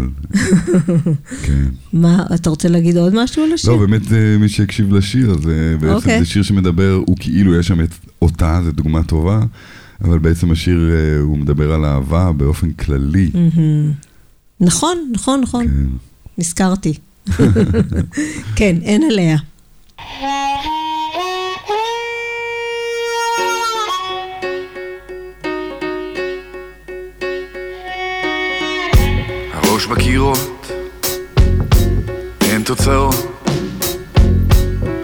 [1.46, 1.66] כן.
[1.94, 3.72] מה, אתה רוצה להגיד עוד משהו על השיר?
[3.72, 4.02] לא, באמת
[4.40, 5.96] מי שהקשיב לשיר, זה בעצם okay.
[5.96, 6.20] אוקיי.
[6.20, 7.90] זה שיר שמדבר, הוא כאילו יש שם את
[8.22, 9.40] אותה, זו דוגמה טובה,
[10.02, 13.32] אבל בעצם השיר אה, הוא מדבר על אהבה באופן כללי.
[14.62, 15.68] נכון, נכון, נכון.
[15.68, 15.86] כן.
[16.38, 16.94] נזכרתי.
[18.58, 19.38] כן, אין עליה.
[29.78, 30.72] הראש בקירות,
[32.42, 33.16] אין תוצאות.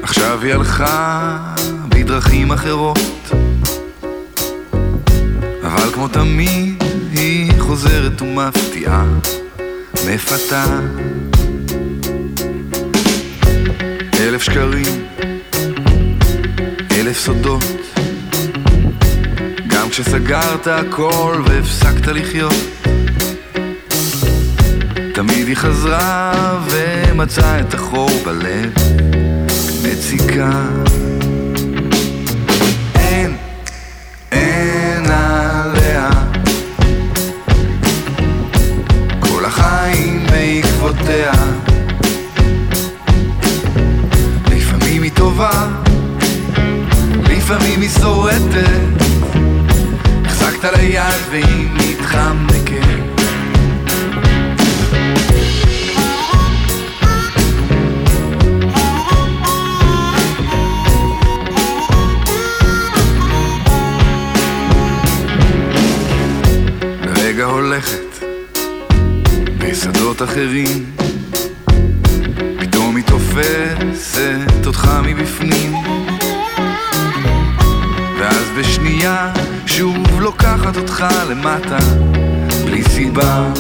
[0.02, 1.40] עכשיו היא הלכה
[1.90, 3.00] בדרכים אחרות.
[5.64, 9.06] אבל כמו תמיד היא חוזרת ומפתיעה,
[10.08, 10.80] מפתה.
[14.20, 15.08] אלף שקרים,
[16.92, 17.64] אלף סודות.
[19.68, 22.54] גם כשסגרת הכל והפסקת לחיות.
[25.28, 28.74] תמיד היא חזרה ומצאה את החור בלב,
[29.84, 30.52] מציקה.
[32.96, 33.36] אין,
[34.32, 36.10] אין עליה.
[39.20, 41.32] כל החיים בעקבותיה.
[44.52, 45.68] לפעמים היא טובה,
[47.30, 49.04] לפעמים היא שורטת.
[50.26, 53.13] החזקת ליד והיא מתחמקת
[70.24, 70.86] אחרים.
[72.60, 75.74] פתאום היא תופסת אותך מבפנים.
[78.20, 79.34] ואז בשנייה
[79.66, 81.78] שוב לוקחת אותך למטה
[82.66, 83.54] בלי סיבה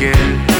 [0.00, 0.50] מתחמקת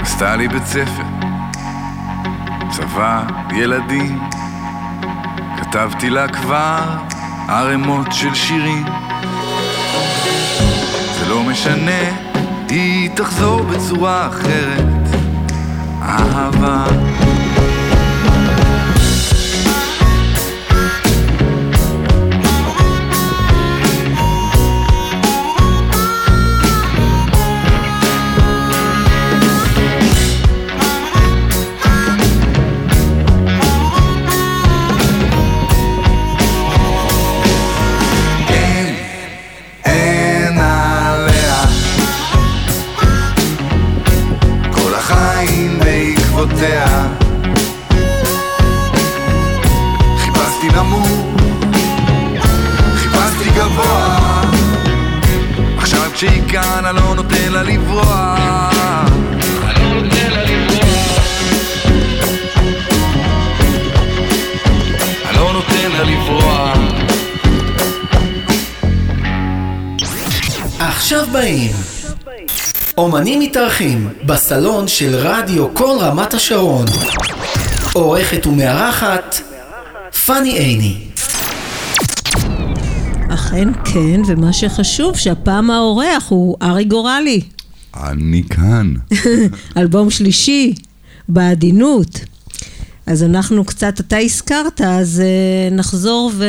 [0.00, 1.02] עשתה לי בית ספר,
[2.70, 4.20] צבא, ילדים,
[5.56, 6.96] כתבתי לה כבר
[7.48, 8.84] ערימות של שירים.
[11.18, 12.02] זה לא משנה,
[12.68, 14.97] היא תחזור בצורה אחרת,
[16.36, 17.27] אהבה.
[46.58, 47.06] בעקבותיה
[50.16, 51.08] חיפשתי נמוך,
[52.94, 54.42] חיפשתי גבוה.
[55.78, 58.68] עכשיו כשהיא כאן אני לא נותן לה לברוח.
[65.34, 65.52] לא
[70.78, 71.97] עכשיו באים.
[72.98, 76.86] אומנים מתארחים בסלון של רדיו כל רמת השרון.
[77.92, 79.34] עורכת ומארחת
[80.26, 80.96] פאני עיני.
[83.34, 87.40] אכן כן, ומה שחשוב, שהפעם האורח הוא ארי גורלי.
[87.96, 88.94] אני כאן.
[89.78, 90.74] אלבום שלישי,
[91.28, 92.20] בעדינות.
[93.06, 95.22] אז אנחנו קצת, אתה הזכרת, אז
[95.70, 96.44] uh, נחזור ו...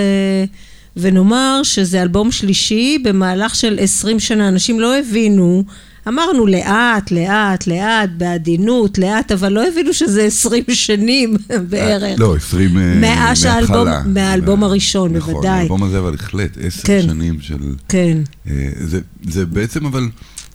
[0.98, 4.48] ונאמר שזה אלבום שלישי במהלך של 20 שנה.
[4.48, 5.64] אנשים לא הבינו
[6.08, 11.36] אמרנו לאט, לאט, לאט, בעדינות, לאט, אבל לא הבינו שזה עשרים שנים
[11.70, 12.20] בערך.
[12.20, 14.02] לא, עשרים אה, מאז שהאלבום, מההתחלה.
[14.14, 15.52] מהאלבום הראשון, נכון, בוודאי.
[15.60, 17.02] האלבום הזה אבל החלט, עשר כן.
[17.02, 17.58] שנים של...
[17.90, 18.18] כן.
[18.50, 20.08] אה, זה- זה בעצם אבל...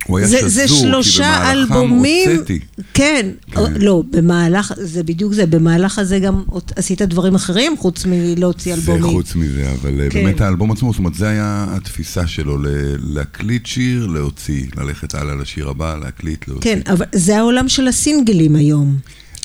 [0.06, 2.58] הוא היה זה, שזור, זה כי שלושה במהלכם אלבומים, הוצאתי.
[2.94, 3.60] כן, כן.
[3.80, 6.42] לא, במהלך, זה בדיוק זה, במהלך הזה גם
[6.76, 9.02] עשית דברים אחרים חוץ מלהוציא זה אלבומים.
[9.16, 10.24] חוץ מזה, אבל אה, כן.
[10.24, 12.68] באמת האלבום עצמו, זאת אומרת, זה היה התפיסה שלו, ל-
[13.14, 16.74] להקליט שיר, להוציא, ללכת הלאה לשיר הבא, להקליט, להוציא.
[16.74, 18.96] כן, אבל זה העולם של הסינגלים היום.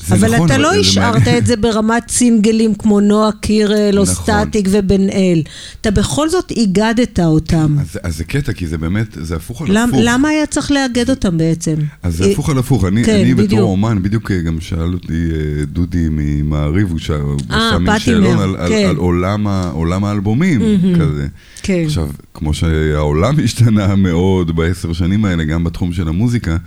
[0.08, 1.28] זה אבל נכון, אתה לא השארת.
[1.28, 4.16] את זה ברמת סינגלים כמו נועה קירל או נכון.
[4.16, 5.41] סטטיק ובן אל.
[5.82, 7.76] אתה בכל זאת איגדת אותם.
[7.80, 10.00] אז, אז זה קטע, כי זה באמת, זה הפוך על למ, הפוך.
[10.04, 11.76] למה היה צריך לאגד אותם בעצם?
[12.04, 13.34] אז זה אה, הפוך על הפוך, אני, כן, אני.
[13.34, 17.16] בתור אומן, בדיוק אה, גם שאל אותי אה, דודי ממעריב, הוא שאל,
[17.52, 18.88] אה, עשה מין שאלון על, על, כן.
[18.89, 20.62] על עולם, ה, עולם האלבומים,
[21.00, 21.28] כזה.
[21.64, 21.84] כן.
[21.86, 26.58] עכשיו, כמו שהעולם השתנה מאוד בעשר שנים האלה, גם בתחום של המוזיקה,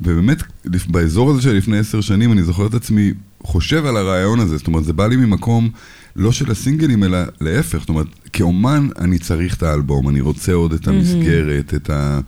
[0.00, 0.42] ובאמת,
[0.88, 4.66] באזור הזה של לפני עשר שנים, אני זוכר את עצמי חושב על הרעיון הזה, זאת
[4.66, 5.70] אומרת, זה בא לי ממקום
[6.16, 10.72] לא של הסינגלים, אלא להפך, זאת אומרת, כאומן אני צריך את האלבום, אני רוצה עוד
[10.72, 12.20] את המסגרת, את, ה,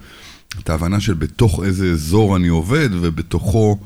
[0.58, 3.78] את ההבנה של בתוך איזה אזור אני עובד, ובתוכו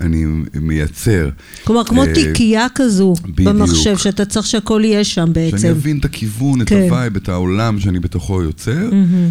[0.00, 0.24] אני
[0.54, 1.28] מייצר.
[1.64, 3.48] כלומר, כמו אה, תיקייה כזו בדיוק.
[3.48, 5.68] במחשב, שאתה צריך שהכל יהיה שם שאני בעצם.
[5.68, 6.82] אבין את הכיוון, את כן.
[6.82, 8.90] ה vibe, את העולם שאני בתוכו יוצר,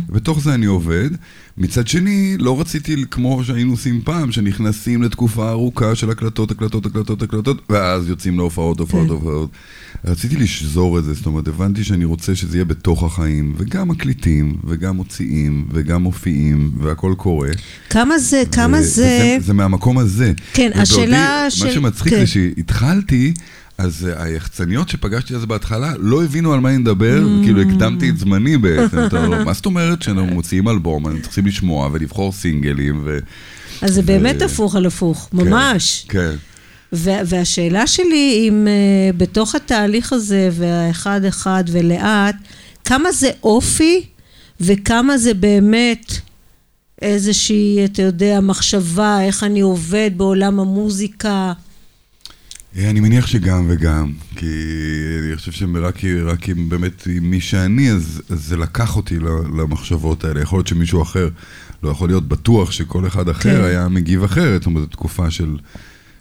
[0.09, 1.09] ובתוך זה אני עובד.
[1.57, 7.21] מצד שני, לא רציתי, כמו שהיינו עושים פעם, שנכנסים לתקופה ארוכה של הקלטות, הקלטות, הקלטות,
[7.21, 9.13] הקלטות, ואז יוצאים להופעות, הופעות, כן.
[9.13, 9.49] הופעות.
[10.05, 14.55] רציתי לשזור את זה, זאת אומרת, הבנתי שאני רוצה שזה יהיה בתוך החיים, וגם מקליטים,
[14.67, 17.49] וגם מוציאים, וגם מופיעים, והכל קורה.
[17.89, 19.35] כמה זה, כמה ו- זה...
[19.37, 20.33] וזה, זה מהמקום הזה.
[20.53, 22.19] כן, ובעודי- השאלה של- מה שמצחיק כן.
[22.19, 23.33] זה שהתחלתי,
[23.77, 27.43] אז אה, היחצניות שפגשתי אז בהתחלה לא הבינו על מה אני מדבר, Mm.
[27.45, 28.97] כאילו הקדמתי את זמני בעצם.
[29.45, 33.19] מה זאת אומרת שאנחנו מוציאים אלבום, אנחנו צריכים לשמוע ולבחור סינגלים, ו...
[33.81, 36.05] אז זה באמת הפוך על הפוך, ממש.
[36.09, 36.31] כן.
[36.93, 42.35] והשאלה שלי אם uh, בתוך התהליך הזה, והאחד אחד ולאט,
[42.85, 44.05] כמה זה אופי
[44.61, 46.11] וכמה זה באמת
[47.01, 51.53] איזושהי, אתה יודע, מחשבה, איך אני עובד בעולם המוזיקה.
[52.77, 54.45] אה, אני מניח שגם וגם, כי
[55.27, 59.19] אני חושב שרק רק אם באמת עם מי שאני, אז, אז זה לקח אותי
[59.57, 60.41] למחשבות האלה.
[60.41, 61.29] יכול להיות שמישהו אחר,
[61.83, 63.63] לא יכול להיות בטוח שכל אחד אחר כן.
[63.63, 65.57] היה מגיב אחרת, זאת אומרת, תקופה של,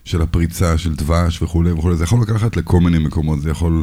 [0.08, 3.82] של הפריצה, של דבש וכולי וכולי, זה יכול לקחת לכל מיני מקומות, זה יכול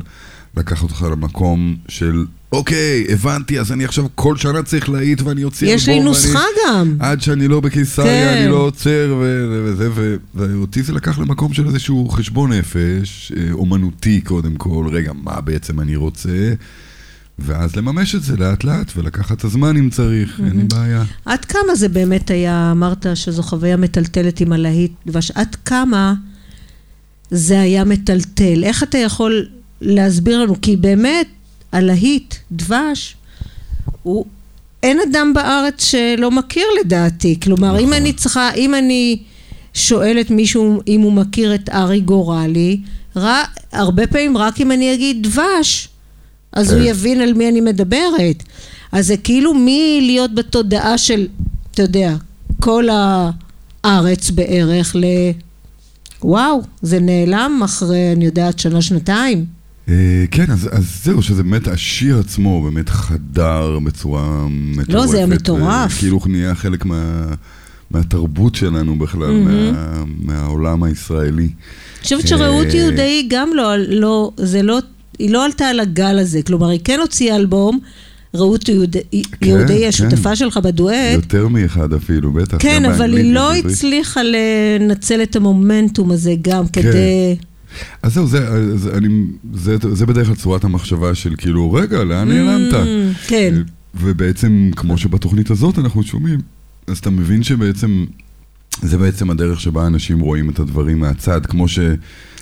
[0.57, 5.67] לקחת אותך למקום של, אוקיי, הבנתי, אז אני עכשיו כל שנה צריך להיט ואני אוציא
[5.67, 6.95] יש לי נוסחה ואני- גם.
[6.99, 8.37] עד שאני לא בקיסריה, כן.
[8.41, 13.51] אני לא עוצר, ו- וזה, ו- ואותי זה לקח למקום של איזשהו חשבון נפש, אה,
[13.51, 16.53] אומנותי קודם כל, רגע, מה בעצם אני רוצה,
[17.39, 21.03] ואז לממש את זה לאט לאט, ולקחת את הזמן אם צריך, אין לי בעיה.
[21.25, 26.13] עד כמה זה באמת היה, אמרת שזו חוויה מטלטלת עם הלהיט דבש, עד כמה
[27.31, 28.63] זה היה מטלטל?
[28.63, 29.47] איך אתה יכול
[29.81, 30.61] להסביר לנו?
[30.61, 31.27] כי באמת,
[31.71, 33.15] הלהיט, דבש,
[34.03, 34.25] הוא...
[34.83, 37.39] אין אדם בארץ שלא מכיר לדעתי.
[37.43, 37.93] כלומר, אם נכון.
[37.93, 39.19] אני צריכה, אם אני
[39.73, 42.79] שואלת מישהו אם הוא מכיר את ארי גורלי,
[43.71, 45.89] הרבה פעמים רק אם אני אגיד דבש,
[46.55, 46.75] אז כן.
[46.75, 48.43] הוא יבין על מי אני מדברת.
[48.91, 51.27] אז זה כאילו מלהיות בתודעה של,
[51.71, 52.15] אתה יודע,
[52.59, 52.85] כל
[53.83, 55.03] הארץ בערך, ל...
[56.23, 59.45] וואו, זה נעלם אחרי, אני יודעת, שנה-שנתיים.
[59.89, 64.93] אה, כן, אז, אז זהו, שזה באמת, השיר עצמו באמת חדר בצורה מטורפת.
[64.93, 65.99] לא, זה היה מטורף.
[65.99, 67.25] כאילו נהיה חלק מה,
[67.91, 71.43] מהתרבות שלנו בכלל, מה, מהעולם הישראלי.
[71.47, 74.79] אני חושבת שרעות אה, יהודאי גם לא, לא, זה לא,
[75.19, 76.41] היא לא עלתה על הגל הזה.
[76.43, 77.79] כלומר, היא כן הוציאה אלבום,
[78.35, 78.95] רעות יהוד-
[79.41, 79.87] יהודאי, כן.
[79.87, 82.57] השותפה שלך בדואט, יותר מאחד אפילו, בטח.
[82.59, 83.65] כן, אבל היא לא בעברית.
[83.65, 86.81] הצליחה לנצל את המומנטום הזה גם כן.
[86.81, 87.35] כדי...
[88.03, 89.07] אז זהו, זה, אז אני,
[89.53, 92.73] זה, זה בדרך כלל צורת המחשבה של כאילו, רגע, לאן נעלמת?
[93.27, 93.53] כן.
[94.01, 96.39] ובעצם, כמו שבתוכנית הזאת אנחנו שומעים,
[96.87, 98.05] אז אתה מבין שבעצם,
[98.81, 101.79] זה בעצם הדרך שבה אנשים רואים את הדברים מהצד, כמו ש...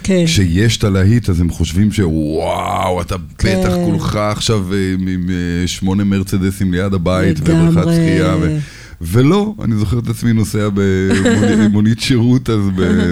[0.04, 0.26] כן.
[0.26, 3.60] כשיש את הלהיט, אז הם חושבים שוואו, אתה כן.
[3.60, 4.66] בטח כולך עכשיו
[5.00, 7.40] עם אה, שמונה מרצדסים ליד הבית.
[7.40, 8.36] ובריכת שחייה.
[8.42, 8.58] ו...
[9.02, 12.60] ולא, אני זוכר את עצמי נוסע במונית שירות אז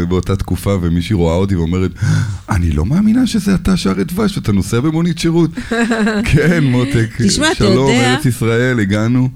[0.10, 1.92] באותה תקופה, ומישהי רואה אותי ואומרת,
[2.50, 5.52] אני לא מאמינה שזה אתה שר את דבש, אתה נוסע במונית שירות.
[6.32, 7.18] כן, מותק,
[7.54, 9.30] שלום, ארץ ישראל, הגענו.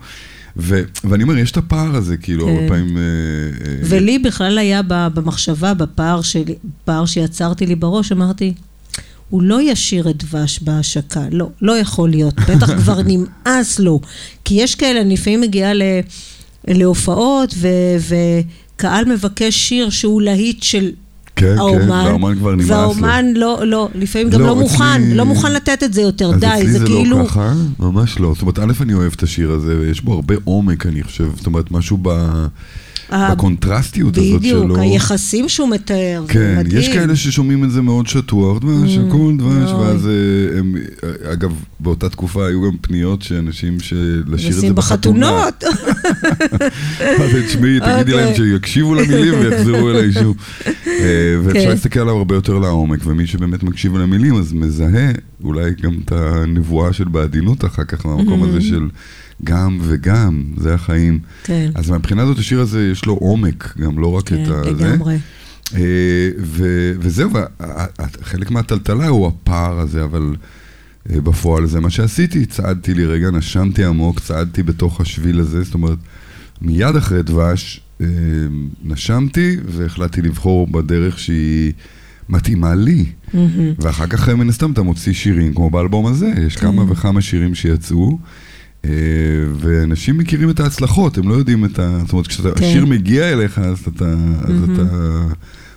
[0.58, 2.52] ו- ואני אומר, יש את הפער הזה, כאילו, כן.
[2.52, 2.98] הרבה פעמים...
[2.98, 8.54] אה, אה, ולי בכלל היה במחשבה, בפער שלי, פער שיצרתי לי בראש, אמרתי,
[9.30, 14.00] הוא לא ישיר את דבש בהשקה, לא, לא יכול להיות, בטח כבר נמאס לו.
[14.46, 15.82] כי יש כאלה, אני לפעמים מגיעה ל...
[16.68, 17.68] להופעות, ו,
[18.76, 20.92] וקהל מבקש שיר שהוא להיט של
[21.36, 22.76] כן, כן, האומן, והאומן כבר נמאס לו.
[22.76, 26.34] והאומן לא, לא, לפעמים גם לא, לא מוכן, אצלי- לא מוכן לתת את זה יותר,
[26.34, 27.20] אז די, אצלי זה זה כאילו...
[27.20, 28.32] לא ככה, ממש לא.
[28.34, 31.28] זאת אומרת, א', אני אוהב את השיר הזה, ויש בו הרבה עומק, אני חושב.
[31.38, 32.08] זאת אומרת, משהו ב...
[32.08, 32.48] ה-
[33.32, 34.64] בקונטרסטיות הזאת שלו.
[34.64, 36.78] בדיוק, היחסים שהוא מתאר, זה כן, מדהים.
[36.82, 39.86] יש כאלה ששומעים את זה מאוד שטוח, דבש, הכל דבש, אוי.
[39.88, 44.10] ואז אה, הם, אה, אגב, באותה תקופה היו גם פניות שאנשים שלשיר
[44.50, 44.76] את זה נשים
[46.22, 46.72] בחתונות.
[47.22, 48.36] אז תשמעי, תגידי להם אוקיי.
[48.36, 50.38] שיקשיבו למילים ויחזרו אליי שוב.
[50.88, 51.70] אה, ואפשר כן.
[51.70, 55.12] להסתכל עליו הרבה יותר לעומק, ומי שבאמת מקשיב למילים אז מזהה
[55.44, 58.88] אולי גם את הנבואה של בעדינות אחר כך, מהמקום הזה של
[59.44, 61.20] גם וגם, זה החיים.
[61.44, 64.64] כן, אז מהבחינה הזאת השיר הזה יש לו עומק, גם לא רק כן, את ה...
[64.64, 64.88] זה.
[64.88, 65.18] לגמרי.
[65.76, 66.30] אה,
[67.00, 67.30] וזהו,
[68.22, 70.36] חלק מהטלטלה הוא הפער הזה, אבל
[71.10, 75.98] בפועל זה מה שעשיתי, צעדתי לי רגע, נשמתי עמוק, צעדתי בתוך השביל הזה, זאת אומרת,
[76.62, 78.08] מיד אחרי דבש, אה,
[78.84, 81.74] נשמתי והחלטתי לבחור בדרך שהיא
[82.30, 83.06] מתאימה לי.
[83.34, 83.74] מהמם.
[83.80, 88.20] ואחר כך מן הסתם אתה מוציא שירים, כמו באלבום הזה, יש כמה וכמה שירים שיצאו.
[88.86, 88.90] אה,
[89.56, 92.00] ואנשים מכירים את ההצלחות, הם לא יודעים את ה...
[92.00, 94.84] זאת אומרת, כשהשיר מגיע אליך, אז אתה, אז אתה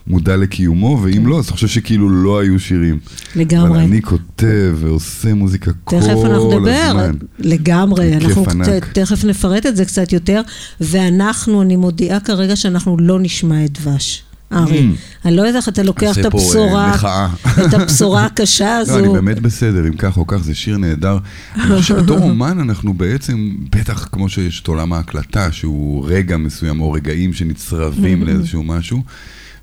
[0.08, 2.98] מודע לקיומו, ואם לא, אז אתה חושב שכאילו לא היו שירים.
[3.34, 3.84] אבל לגמרי.
[3.84, 7.14] אני כותב ועושה מוזיקה כל תכף אנחנו נדבר, הזמן.
[7.38, 8.44] לגמרי, אנחנו
[8.92, 10.40] תכף נפרט את זה קצת יותר,
[10.80, 14.22] ואנחנו, אני מודיעה כרגע שאנחנו לא נשמע את דבש.
[14.52, 15.26] ארי, Mm.
[15.26, 17.28] אני לא יודעת איך אתה לוקח את אה, הבשורה, מחאה.
[17.66, 18.98] את הבשורה הקשה הזו.
[18.98, 21.18] לא, אני באמת בסדר, אם כך או כך, זה שיר נהדר.
[21.54, 26.80] אני חושב שבתור אומן אנחנו בעצם, בטח כמו שיש את עולם ההקלטה, שהוא רגע מסוים,
[26.80, 29.02] או רגעים שנצרבים לאיזשהו משהו,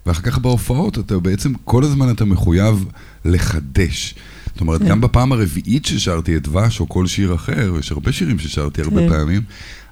[0.06, 2.86] ואחר כך בהופעות, אתה בעצם, כל הזמן אתה מחויב
[3.26, 4.16] לחדש.
[4.46, 8.40] זאת אומרת, גם בפעם הרביעית ששרתי את דבש, או כל שיר אחר, יש הרבה שירים
[8.40, 9.10] ששרתי הרבה כן.
[9.10, 9.42] פעמים,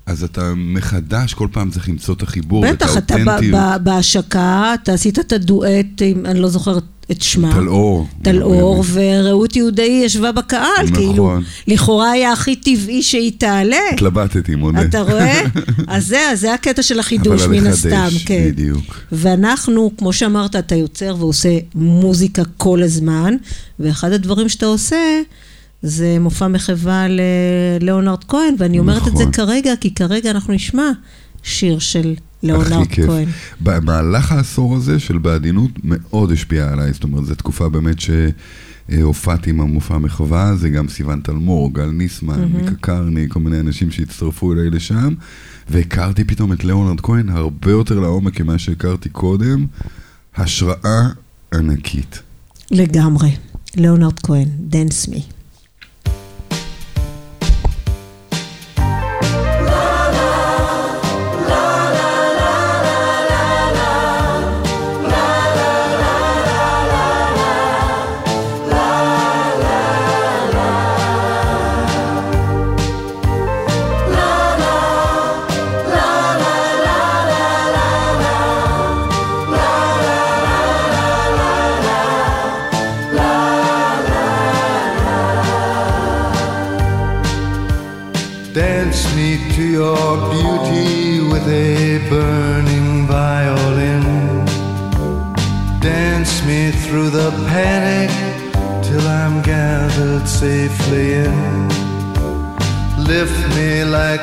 [0.05, 3.81] אז אתה מחדש, כל פעם צריך למצוא את החיבור, ואת בטח, אתה האותנטיות.
[3.83, 7.53] בהשקה, אתה עשית את הדואט, עם, אני לא זוכרת את שמה.
[7.53, 8.07] טלאור.
[8.21, 10.95] טלאור, ורעות יהודאי ישבה בקהל, נכון.
[10.95, 11.37] כאילו,
[11.67, 13.77] לכאורה היה הכי טבעי שהיא תעלה.
[13.93, 14.81] התלבטתי, מודה.
[14.81, 15.41] אתה רואה?
[15.87, 18.47] אז זה, זה הקטע של החידוש, מן הסתם, כן.
[18.47, 18.95] בדיוק.
[19.11, 23.35] ואנחנו, כמו שאמרת, אתה יוצר ועושה מוזיקה כל הזמן,
[23.79, 25.21] ואחד הדברים שאתה עושה,
[25.83, 27.05] זה מופע מחווה
[27.79, 29.31] ללאונרד כהן, ואני אומרת את זה נכון.
[29.31, 30.91] כרגע, כי כרגע אנחנו נשמע
[31.43, 32.13] שיר של
[32.43, 32.87] לאונרד.
[33.05, 33.27] כהן.
[33.61, 39.61] במהלך העשור הזה של בעדינות מאוד השפיע עליי, זאת אומרת, זו תקופה באמת שהופעתי עם
[39.61, 44.69] המופע מחווה, זה גם סיון תלמור, גל ניסמן, מיקה קרני, כל מיני אנשים שהצטרפו אליי
[44.69, 45.13] לשם,
[45.69, 49.65] והכרתי פתאום את ליאונרד כהן הרבה יותר לעומק ממה שהכרתי קודם,
[50.35, 51.07] השראה
[51.53, 52.21] ענקית.
[52.71, 53.31] לגמרי.
[53.77, 55.23] לאונרד כהן, Dance Me.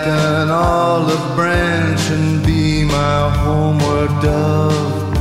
[0.01, 5.15] Like an olive branch and be my homeward dove.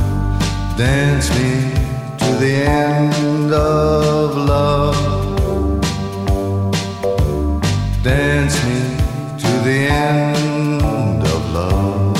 [0.76, 1.74] Dance me
[2.18, 4.96] to the end of love.
[8.02, 8.80] Dance me
[9.42, 12.16] to the end of love.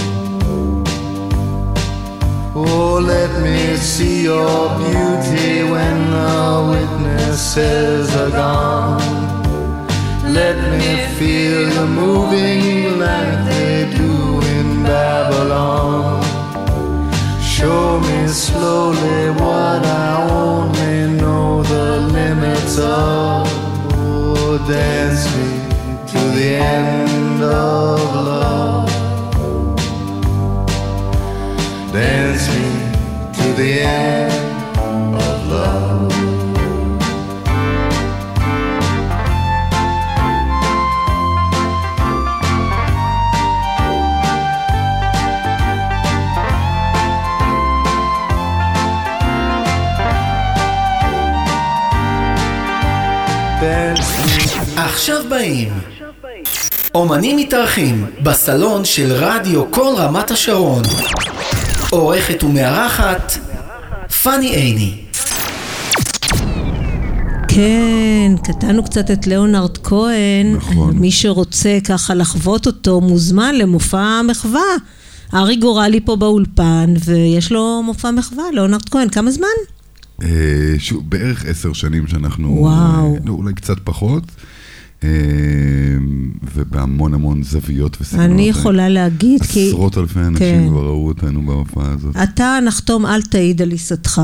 [2.54, 9.09] Oh, let me see your beauty when the witnesses are gone.
[10.42, 16.22] Let me feel you moving like they do in Babylon.
[17.42, 21.88] Show me slowly what I only know the
[22.18, 23.46] limits of.
[24.00, 25.50] Oh, dance me
[26.12, 28.88] to the end of love.
[31.92, 32.68] Dance me
[33.36, 34.39] to the end
[55.00, 55.68] עכשיו באים
[56.94, 60.82] אומנים מתארחים בסלון של רדיו כל רמת השרון.
[61.90, 63.32] עורכת ומארחת,
[64.22, 64.94] פאני עיני.
[67.48, 70.52] כן, קטענו קצת את ליאונרד כהן.
[70.56, 70.98] נכון.
[70.98, 74.60] מי שרוצה ככה לחוות אותו מוזמן למופע מחווה.
[75.34, 79.08] ארי גורלי פה באולפן, ויש לו מופע מחווה, ליאונרד כהן.
[79.08, 79.48] כמה זמן?
[80.22, 80.28] אה,
[80.78, 82.56] שוב, בערך עשר שנים שאנחנו...
[82.58, 83.14] וואו.
[83.14, 84.22] אה, לא, אולי קצת פחות.
[85.04, 85.08] אה,
[86.54, 88.30] ובהמון המון זוויות וסגנונות.
[88.30, 89.68] אני יכולה להגיד, כי...
[89.68, 90.24] עשרות אלפי כן.
[90.24, 92.16] אנשים כבר ראו אותנו בהופעה הזאת.
[92.16, 94.22] אתה נחתום אל תעיד על עיסתך.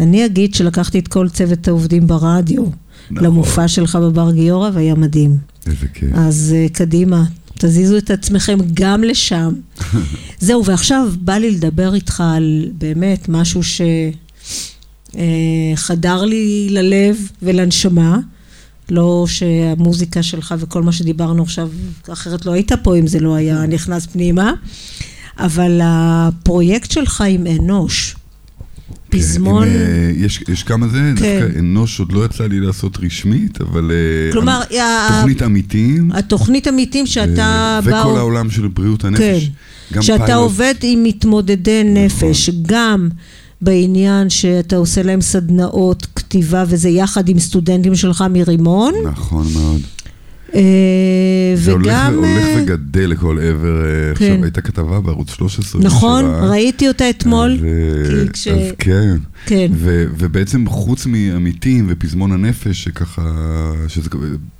[0.00, 2.64] אני אגיד שלקחתי את כל צוות העובדים ברדיו
[3.10, 3.24] נכון.
[3.26, 5.36] למופע שלך בבר גיורא, והיה מדהים.
[5.66, 6.10] איזה כיף.
[6.14, 7.24] אז uh, קדימה,
[7.58, 9.52] תזיזו את עצמכם גם לשם.
[10.40, 13.60] זהו, ועכשיו בא לי לדבר איתך על באמת משהו
[15.14, 18.18] שחדר לי ללב ולנשמה.
[18.90, 21.68] לא שהמוזיקה שלך וכל מה שדיברנו עכשיו,
[22.12, 24.52] אחרת לא היית פה אם זה לא היה נכנס פנימה,
[25.38, 28.16] אבל הפרויקט שלך עם אנוש,
[29.08, 29.68] פזמון...
[29.68, 31.14] עם, אה, יש, יש כמה זה, כן.
[31.14, 33.90] דווקא אנוש עוד לא יצא לי לעשות רשמית, אבל...
[33.90, 34.60] אה, כלומר,
[35.08, 36.12] תוכנית עמיתים.
[36.12, 38.02] התוכנית עמיתים שאתה אה, בא...
[38.02, 39.50] וכל העולם של בריאות כן, הנפש.
[39.92, 40.30] גם שאתה פיילוט.
[40.30, 40.42] נכון.
[40.42, 43.08] עובד עם מתמודדי נפש, גם
[43.60, 49.80] בעניין שאתה עושה להם סדנאות כתיבה, וזה יחד עם סטודנטים שלך מרימון, נכון מאוד.
[50.54, 50.60] אה,
[51.54, 52.14] זה הולך, וגם...
[52.14, 53.84] הולך אה, וגדל לכל עבר.
[53.84, 54.24] אה, כן.
[54.24, 55.82] עכשיו הייתה כתבה בערוץ 13.
[55.82, 56.50] נכון, שראה.
[56.50, 57.58] ראיתי אותה אתמול.
[58.24, 59.16] כי כש- אז כן.
[59.46, 59.70] כן.
[59.74, 63.22] ו, ובעצם חוץ מעמיתים ופזמון הנפש, שככה,
[63.88, 64.10] שזה,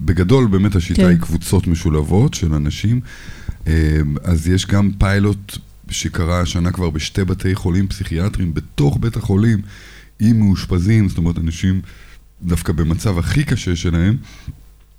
[0.00, 1.08] בגדול באמת השיטה כן.
[1.08, 3.00] היא קבוצות משולבות של אנשים,
[4.24, 5.58] אז יש גם פיילוט
[5.90, 9.58] שקרה השנה כבר בשתי בתי חולים פסיכיאטריים בתוך בית החולים,
[10.20, 11.80] עם מאושפזים, זאת אומרת אנשים
[12.42, 14.16] דווקא במצב הכי קשה שלהם.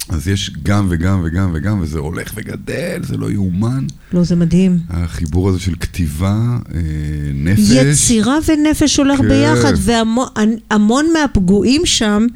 [0.09, 3.85] אז יש גם וגם וגם וגם, וזה הולך וגדל, זה לא יאומן.
[4.13, 4.79] לא, זה מדהים.
[4.89, 6.79] החיבור הזה של כתיבה, אה,
[7.33, 7.71] נפש.
[7.71, 9.27] יצירה ונפש הולך כן.
[9.27, 12.27] ביחד, והמון מהפגועים שם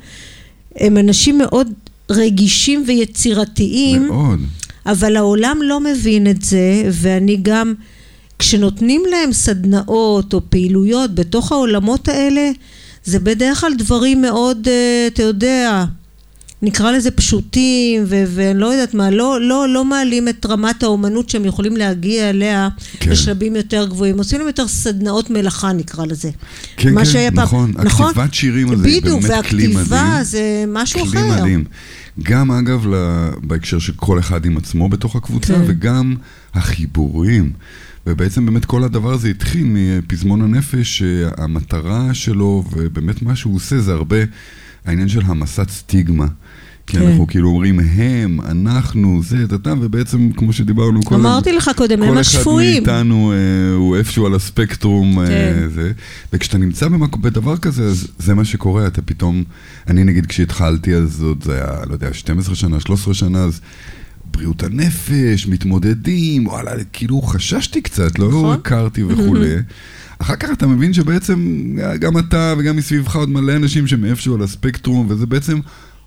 [0.76, 1.68] הם אנשים מאוד
[2.12, 4.08] רגישים ויצירתיים.
[4.08, 4.40] מאוד.
[4.86, 7.74] אבל העולם לא מבין את זה, ואני גם,
[8.44, 12.52] כשנותנים להם סדנאות או פעילויות בתוך העולמות האלה,
[13.04, 15.86] זה בדרך כלל דברים מאוד, אה, אתה יודע,
[16.62, 21.46] נקרא לזה פשוטים, ואני לא יודעת מה, לא, לא, לא מעלים את רמת האומנות שהם
[21.46, 22.70] יכולים להגיע אליה
[23.00, 23.12] כן.
[23.12, 24.18] לשלבים יותר גבוהים.
[24.18, 26.30] עושים להם יותר סדנאות מלאכה, נקרא לזה.
[26.78, 27.44] כן, כן, שהיה פעם-
[27.84, 28.10] נכון.
[28.10, 29.78] הכתיבת שירים הזה בדיוק, באמת כלי מדהים.
[29.78, 31.36] והכתיבה זה משהו כלי אחר.
[31.42, 31.64] מדהים.
[32.24, 35.62] גם אגב, ל- בהקשר של כל אחד עם עצמו בתוך הקבוצה, כן.
[35.68, 36.16] וגם
[36.54, 37.52] החיבורים.
[38.08, 43.94] ובעצם באמת כל הדבר הזה התחיל מפזמון הנפש, שהמטרה שלו, ובאמת מה שהוא עושה זה
[43.94, 44.18] הרבה
[44.86, 46.28] העניין של המסת סטיגמה.
[46.88, 47.08] כי כן.
[47.08, 52.18] אנחנו כאילו אומרים הם, אנחנו, זה, תתם, ובעצם כמו שדיברנו קודם, אמרתי לך קודם, הם
[52.18, 52.84] השפויים.
[52.86, 55.70] כל אחד מאיתנו אה, הוא איפשהו על הספקטרום, אה, כן.
[55.76, 55.92] זה,
[56.34, 57.16] וכשאתה נמצא במק...
[57.16, 59.44] בדבר כזה, אז זה מה שקורה, אתה פתאום,
[59.88, 63.62] אני נגיד כשהתחלתי, אז עוד זה היה, לא יודע, 12 שנה, 13 שנה, אז
[64.34, 68.54] בריאות הנפש, מתמודדים, וואלה, כאילו חששתי קצת, לא נכון.
[68.54, 69.56] הכרתי וכולי.
[70.20, 71.66] אחר כך אתה מבין שבעצם
[72.00, 75.60] גם אתה וגם מסביבך עוד מלא אנשים שהם איפשהו על הספקטרום, וזה בעצם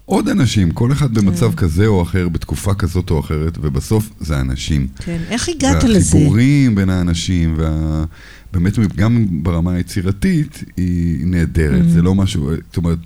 [0.04, 1.56] עוד אנשים, כל אחד במצב כן.
[1.56, 4.86] כזה או אחר, בתקופה כזאת או אחרת, ובסוף זה אנשים.
[4.98, 6.16] כן, איך הגעת לזה?
[6.16, 8.04] והחיבורים בין האנשים, וה...
[8.52, 11.88] באמת גם ברמה היצירתית היא נהדרת, Mm-hmm.
[11.88, 12.98] זה לא משהו, זאת אומרת,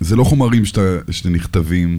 [0.00, 1.98] זה לא חומרים שאתה, שנכתבים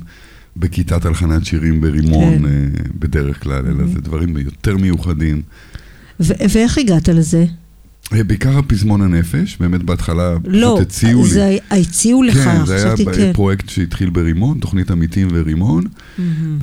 [0.59, 2.45] בכיתת הלחנת שירים ברימון כן.
[2.45, 2.67] אה,
[2.99, 5.41] בדרך כלל, אלא זה דברים יותר מיוחדים.
[6.19, 7.45] ו- ואיך הגעת לזה?
[8.11, 11.29] בעיקר הפזמון הנפש, באמת בהתחלה לא, פשוט הציעו לי.
[11.29, 13.33] זה הציעו לך, כן, זה היה כן.
[13.33, 15.83] פרויקט שהתחיל ברימון, תוכנית עמיתים ורימון,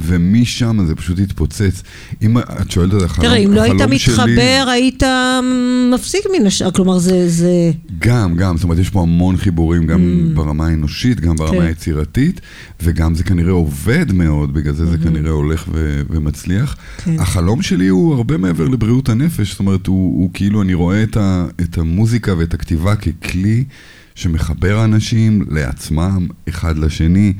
[0.02, 1.82] ומשם זה פשוט התפוצץ.
[2.22, 5.02] אם את שואלת על החלום, תראה, אם לא היית החלום שלי- מתחבר, היית
[5.94, 7.28] מפסיק מן השאר, כלומר זה...
[7.28, 7.70] זה...
[7.98, 10.00] גם, גם, זאת אומרת, יש פה המון חיבורים, גם
[10.34, 11.50] ברמה האנושית, גם ברמה.
[11.58, 11.62] כן.
[11.62, 12.40] היצירתית,
[12.82, 16.72] וגם זה כנראה עובד מאוד, בגלל זה זה כנראה הולך ו- ומצליח.
[16.74, 17.02] Mm-hmm.
[17.04, 17.16] כן.
[17.20, 21.16] החלום שלי הוא הרבה מעבר לבריאות הנפש, זאת אומרת, הוא, הוא כאילו, אני רואה את,
[21.16, 23.64] ה, את המוזיקה ואת הכתיבה ככלי
[24.14, 27.32] שמחבר אנשים לעצמם, אחד לשני.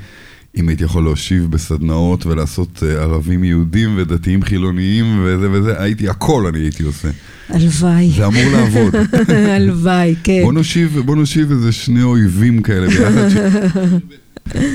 [0.56, 6.46] אם הייתי יכול להושיב בסדנאות ולעשות אה, ערבים יהודים ודתיים חילוניים וזה וזה, הייתי, הכל
[6.46, 7.08] אני הייתי עושה.
[7.48, 8.10] הלוואי.
[8.10, 8.94] זה אמור לעבוד.
[9.56, 10.40] הלוואי, כן.
[10.42, 13.34] בוא נושיב, בוא נושיב איזה שני אויבים כאלה ביחד, ש...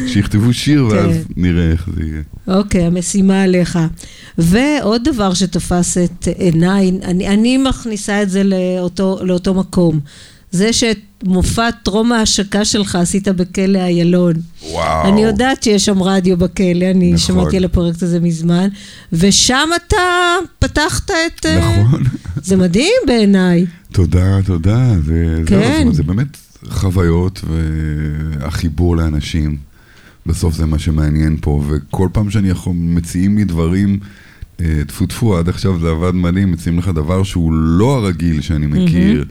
[0.07, 1.21] שיכתבו שיר ואז כן.
[1.37, 2.21] נראה איך זה יהיה.
[2.47, 3.79] אוקיי, המשימה עליך.
[4.37, 9.99] ועוד דבר שתפס את עיניי, אני, אני מכניסה את זה לאותו, לאותו מקום.
[10.51, 14.33] זה שאת מופע טרום ההשקה שלך עשית בכלא איילון.
[14.69, 15.09] וואו.
[15.09, 17.17] אני יודעת שיש שם רדיו בכלא, אני נכון.
[17.17, 18.67] שמעתי על הפרויקט הזה מזמן,
[19.13, 21.45] ושם אתה פתחת את...
[21.45, 22.03] אה, נכון.
[22.43, 23.65] זה מדהים בעיניי.
[23.91, 25.01] תודה, תודה.
[25.01, 25.59] זה, כן.
[25.59, 26.37] זהו, זאת אומרת, זה באמת
[26.69, 29.57] חוויות והחיבור לאנשים.
[30.25, 33.99] בסוף זה מה שמעניין פה, וכל פעם שאני יכול, מציעים לי דברים,
[34.61, 38.67] אה, טפו טפו, עד עכשיו זה עבד מדהים, מציעים לך דבר שהוא לא הרגיל שאני
[38.67, 39.25] מכיר.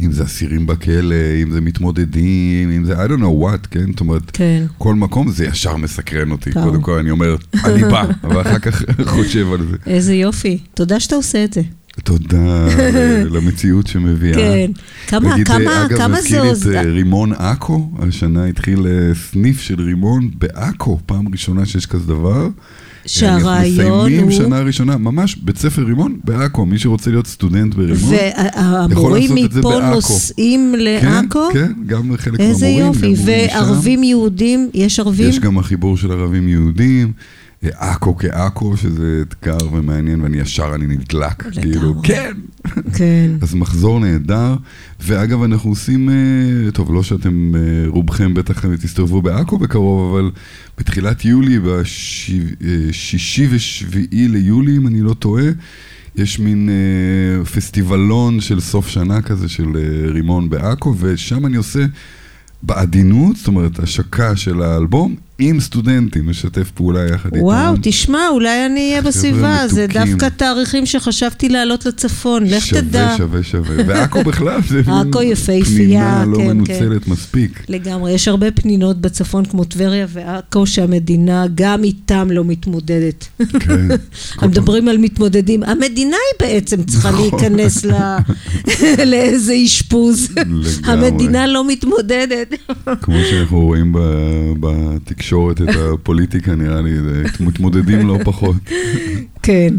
[0.00, 3.86] אם זה אסירים בכלא, אם זה מתמודדים, אם זה I don't know what, כן?
[3.90, 4.64] זאת אומרת, כן.
[4.78, 6.52] כל מקום זה ישר מסקרן אותי.
[6.52, 8.82] קודם כל אני אומר, אני בא, ואחר כך
[9.14, 9.76] חושב על זה.
[9.86, 10.58] איזה יופי.
[10.74, 11.62] תודה שאתה עושה את זה.
[12.04, 12.66] תודה
[13.34, 14.34] למציאות שמביאה.
[14.34, 14.70] כן.
[15.06, 19.60] כמה- נגיד, כמה- אגב, כמה זה את עוז- אה, רימון עכו, השנה התחיל אה, סניף
[19.60, 22.48] של רימון בעכו, פעם ראשונה שיש כזה דבר.
[23.06, 27.74] שהרעיון אנחנו מסיימים הוא- שנה ראשונה, ממש בית ספר רימון בעכו, מי שרוצה להיות סטודנט
[27.74, 28.12] ברימון.
[28.12, 29.94] והמורים לעשות את זה מפה בעכו.
[29.94, 31.48] נוסעים כן, לעכו?
[31.52, 32.86] כן, גם חלק איזה מהמורים.
[32.86, 33.06] יופי.
[33.08, 33.12] מורים
[33.46, 33.56] משם.
[33.56, 35.28] וערבים יהודים, יש ערבים?
[35.28, 37.12] יש גם החיבור של ערבים יהודים.
[37.62, 41.42] עכו כעכו, שזה אתגר ומעניין, ואני ישר, אני נדלק.
[41.60, 42.32] כאילו, כן.
[42.94, 43.30] כן.
[43.42, 44.54] אז מחזור נהדר,
[45.00, 50.30] ואגב אנחנו עושים, אה, טוב לא שאתם אה, רובכם בטח תסתובבו בעכו בקרוב, אבל
[50.78, 55.44] בתחילת יולי, בשישי ושביעי ליולי אם אני לא טועה,
[56.16, 61.86] יש מין אה, פסטיבלון של סוף שנה כזה של אה, רימון בעכו, ושם אני עושה
[62.62, 67.44] בעדינות, זאת אומרת השקה של האלבום, עם סטודנטים, משתף פעולה יחד איתם.
[67.44, 70.10] וואו, תשמע, אולי אני אהיה בסביבה, זה מתוקים.
[70.10, 73.14] דווקא תאריכים שחשבתי לעלות לצפון, לך תדע.
[73.16, 73.84] שווה, שווה, שווה.
[73.86, 77.64] ועכו בכלל, זה עכו יפהפייה, פנינה לא כן, מנוצלת מספיק.
[77.68, 83.26] לגמרי, יש הרבה פנינות בצפון כמו טבריה ועכו שהמדינה גם איתם לא מתמודדת.
[83.60, 83.88] כן.
[84.46, 87.20] מדברים על מתמודדים, המדינה היא בעצם צריכה נכון.
[87.40, 87.92] להיכנס ל-
[89.10, 90.28] לאיזה אשפוז.
[90.36, 90.70] לגמרי.
[90.84, 92.54] המדינה לא מתמודדת.
[93.02, 93.92] כמו שאנחנו רואים
[94.60, 94.94] ב-
[95.30, 96.90] בתקשורת את הפוליטיקה, נראה לי,
[97.40, 98.56] מתמודדים לא פחות.
[99.42, 99.74] כן.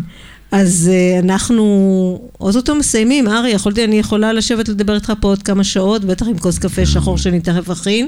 [0.51, 3.27] אז אה, אנחנו אוטוטו מסיימים.
[3.27, 6.85] ארי, יכולתי, אני יכולה לשבת לדבר איתך פה עוד כמה שעות, בטח עם כוס קפה
[6.85, 8.07] שחור שאני תכף אכין.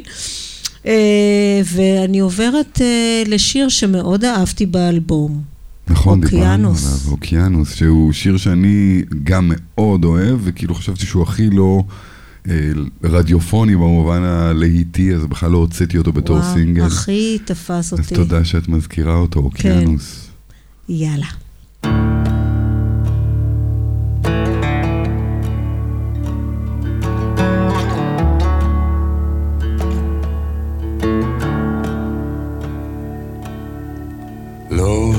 [0.85, 5.41] אה, ואני עוברת אה, לשיר שמאוד אהבתי באלבום.
[5.87, 6.69] נכון, דיברנו.
[6.69, 11.83] עליו, אוקיינוס, שהוא שיר שאני גם מאוד אוהב, וכאילו חשבתי שהוא הכי לא
[13.03, 16.83] רדיופוני במובן הלהיטי, אז בכלל לא הוצאתי אותו בתור וואו, סינגל.
[16.83, 18.15] הכי תפס אז אותי.
[18.15, 20.29] תודה שאת מזכירה אותו, אוקיינוס.
[20.89, 21.25] יאללה.
[34.71, 35.13] לא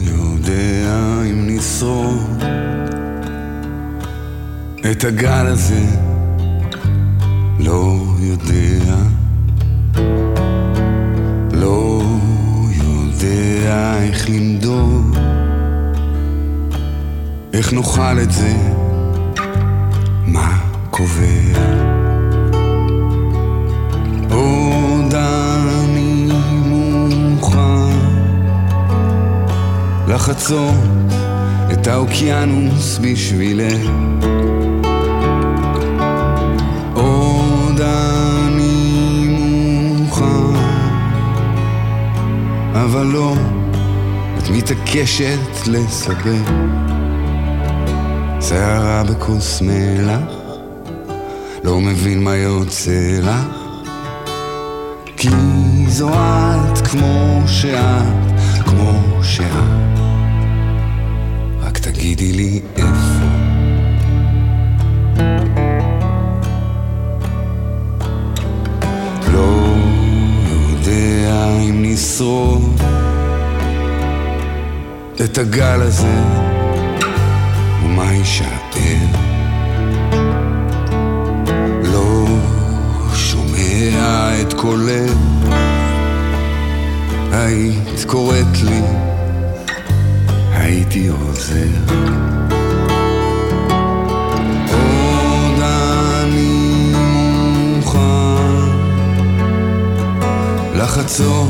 [0.00, 2.42] יודע אם נשרוד
[4.90, 6.05] את הגל הזה,
[8.36, 8.94] יודע,
[11.52, 12.02] לא
[12.84, 15.16] יודע איך למדוד,
[17.52, 18.52] איך נאכל את זה,
[20.26, 20.58] מה
[20.90, 21.26] קובע.
[24.30, 26.28] עוד אני
[26.66, 27.96] מוכן
[30.08, 30.74] לחצות
[31.72, 33.90] את האוקיינוס בשבילך.
[42.84, 43.34] אבל לא,
[44.38, 46.50] את מתעקשת לסבך.
[48.40, 50.20] שערה בכוס מלח,
[51.64, 53.46] לא מבין מה יוצא לך.
[55.16, 55.28] כי
[55.88, 59.98] זו את כמו שאת, כמו שאת.
[61.60, 63.05] רק תגידי לי איפה.
[71.46, 72.80] אם נשרוד
[75.24, 76.22] את הגל הזה,
[77.84, 78.46] ומה יישאר.
[81.82, 82.26] לא
[83.14, 85.12] שומע את קולך,
[87.32, 88.80] היית קוראת לי,
[90.52, 92.55] הייתי עוזר.
[100.86, 101.48] לחצות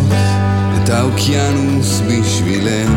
[0.76, 2.90] את האוקיינוס בשבילך.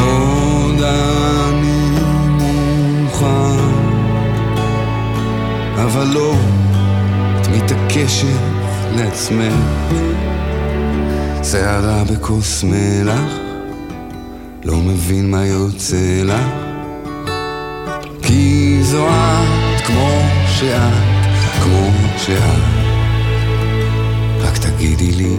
[0.00, 1.90] עוד אני
[3.02, 3.58] מוכן,
[5.74, 6.34] אבל לא,
[7.40, 8.26] את מתעקשת
[8.96, 9.54] לעצמך.
[11.42, 13.32] שערה בכוס מלח,
[14.64, 16.44] לא מבין מה יוצא לך,
[18.22, 21.26] כי זו את כמו שאת,
[21.62, 22.77] כמו שאת.
[24.78, 25.36] תגידי לי.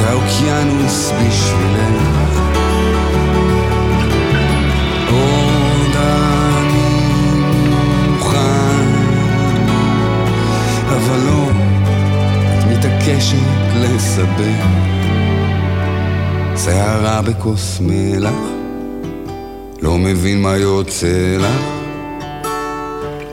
[0.00, 2.15] האוקיינוס בשבילך
[13.16, 14.66] מתעקשת לסבך
[16.64, 18.34] שערה בכוס מלח.
[19.82, 21.62] לא מבין מה יוצא לך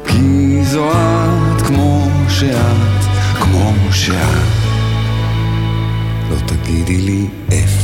[0.07, 3.03] כי זו את כמו שאת,
[3.33, 4.63] כמו שאת.
[6.29, 7.82] לא תגידי לי איפה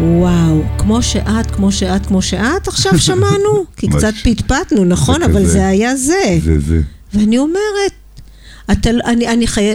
[0.00, 3.88] וואו, כמו שאת, כמו שאת, כמו שאת, עכשיו שמענו, כי.
[3.88, 5.22] קצת פטפטנו, נכון?
[5.22, 5.46] אבל.
[5.46, 6.38] זה היה זה.
[6.44, 6.80] זה זה.
[7.14, 7.92] ואני אומרת,
[8.72, 9.70] אתה, אני, אני חי,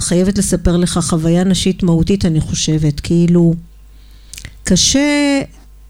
[0.00, 3.54] חייבת לספר לך חוויה נשית מהותית, אני חושבת, כאילו,
[4.64, 5.40] קשה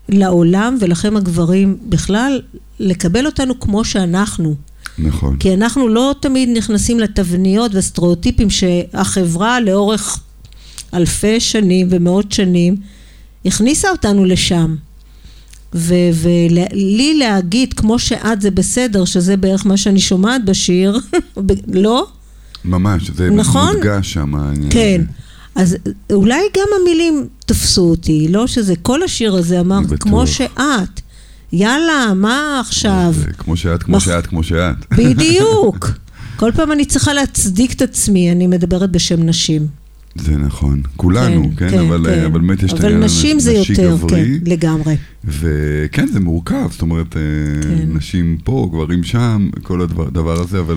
[0.08, 2.40] לעולם ולכם הגברים בכלל
[2.80, 4.54] לקבל אותנו כמו שאנחנו.
[4.98, 5.36] נכון.
[5.36, 10.20] כי אנחנו לא תמיד נכנסים לתבניות וסטריאוטיפים שהחברה לאורך
[10.94, 12.76] אלפי שנים ומאות שנים
[13.48, 14.76] הכניסה אותנו לשם.
[15.74, 20.98] ולי להגיד כמו שאת זה בסדר, שזה בערך מה שאני שומעת בשיר,
[21.84, 22.06] לא?
[22.64, 23.76] ממש, זה נכון?
[23.76, 24.32] מודגש שם.
[24.70, 25.00] כן.
[25.54, 25.76] אז
[26.12, 29.98] אולי גם המילים תפסו אותי, לא שזה, כל השיר הזה אמר, בטוח.
[29.98, 31.00] כמו שאת.
[31.52, 33.14] יאללה, מה עכשיו?
[33.38, 34.76] כמו שאת, כמו שאת, כמו שאת.
[34.96, 35.90] בדיוק.
[36.40, 39.77] כל פעם אני צריכה להצדיק את עצמי, אני מדברת בשם נשים.
[40.20, 40.82] זה נכון.
[40.96, 41.78] כולנו, כן?
[41.78, 42.24] אבל כן.
[42.24, 44.38] אבל באמת יש את אבל העניין נשים זה יותר, גברי.
[44.38, 44.96] כן, לגמרי.
[45.24, 47.22] וכן, זה מורכב, זאת אומרת, אה,
[47.62, 47.88] כן.
[47.92, 50.76] נשים פה, גברים שם, כל הדבר הזה, אבל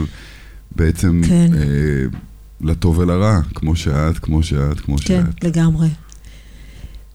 [0.76, 1.52] בעצם כן.
[1.54, 2.06] אה,
[2.62, 5.44] לטוב ולרע, כמו שאת, כמו שאת, כמו כן, שאת.
[5.44, 5.88] לגמרי.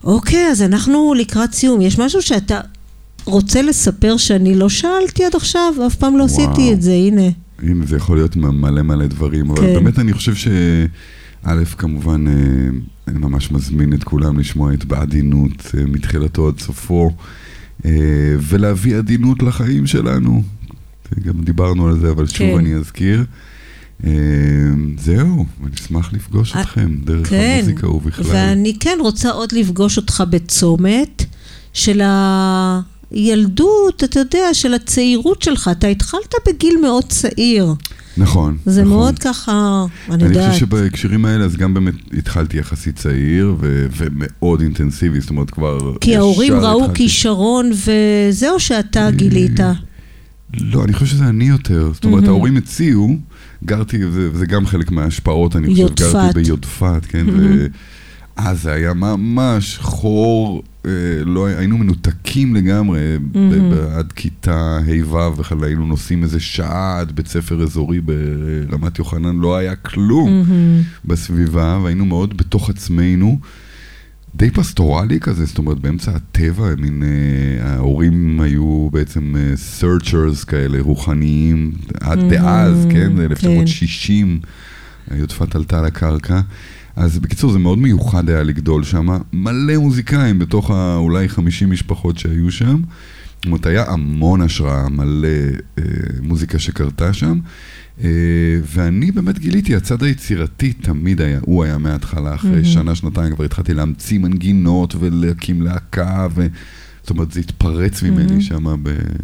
[0.05, 1.81] אוקיי, אז אנחנו לקראת סיום.
[1.81, 2.61] יש משהו שאתה
[3.25, 6.53] רוצה לספר שאני לא שאלתי עד עכשיו, ואף פעם לא וואו.
[6.53, 7.29] עשיתי את זה, הנה.
[7.63, 9.75] הנה, זה יכול להיות מלא מלא דברים, אבל כן.
[9.75, 10.49] באמת אני חושב ש...
[11.49, 12.33] א', כמובן, אה,
[13.09, 17.11] אני ממש מזמין את כולם לשמוע את בעדינות אה, מתחילתו עד סופו,
[17.85, 17.91] אה,
[18.41, 20.43] ולהביא עדינות לחיים שלנו.
[21.25, 22.59] גם דיברנו על זה, אבל שוב כן.
[22.59, 23.25] אני אזכיר.
[24.99, 28.27] זהו, אני אשמח לפגוש אתכם דרך כן, המוזיקה ובכלל.
[28.29, 31.25] ואני כן רוצה עוד לפגוש אותך בצומת
[31.73, 32.03] של
[33.11, 35.71] הילדות, אתה יודע, של הצעירות שלך.
[35.73, 37.75] אתה התחלת בגיל מאוד צעיר.
[38.19, 38.93] נכון, זה נכון.
[38.93, 40.53] מאוד ככה, אני אני יודעת.
[40.53, 45.79] חושב שבהקשרים האלה, אז גם באמת התחלתי יחסית צעיר ו- ומאוד אינטנסיבי, זאת אומרת כבר...
[46.01, 49.61] כי ההורים ראו התחלתי- כישרון וזהו שאתה גילית.
[50.61, 51.91] לא, אני חושב שזה אני יותר.
[51.95, 52.25] זאת אומרת.
[52.29, 53.17] ההורים הציעו,
[53.65, 56.13] גרתי, וזה, וזה גם חלק מההשפעות, אני חושב, יודפת.
[56.13, 57.27] גרתי ביודפת, כן?
[58.39, 60.76] ואז זה היה ממש חור, אה,
[61.25, 63.01] לא, היינו מנותקים לגמרי.
[63.33, 69.37] ב- עד כיתה ה'-ו' בכלל היינו נוסעים איזה שעה עד בית ספר אזורי ברמת יוחנן,
[69.37, 70.83] לא היה כלום מהמם.
[71.05, 73.39] בסביבה, והיינו מאוד בתוך עצמנו.
[74.35, 80.79] די פסטורלי כזה, זאת אומרת, באמצע הטבע, מין, אה, ההורים היו בעצם אה, searchers כאלה,
[80.81, 83.21] רוחניים, עד Mhm, דאז, כן, כן.
[83.21, 84.41] 1960,
[85.15, 86.41] יודפת עלתה לקרקע.
[86.97, 92.51] אז בקיצור, זה מאוד מיוחד היה לגדול שם, מלא מוזיקאים בתוך האולי 50 משפחות שהיו
[92.51, 92.83] שם.
[93.37, 95.29] זאת אומרת, היה המון השראה, מלא
[95.79, 95.85] אה,
[96.23, 97.39] מוזיקה שקרתה שם.
[98.05, 98.09] אה,
[98.75, 102.65] ואני באמת גיליתי, הצד היצירתי תמיד היה, הוא היה מההתחלה, אחרי מהמם.
[102.65, 106.47] שנה, שנתיים כבר התחלתי להמציא מנגינות ולהקים להקה, ו...
[107.07, 108.65] זאת אומרת, זה התפרץ ממני שם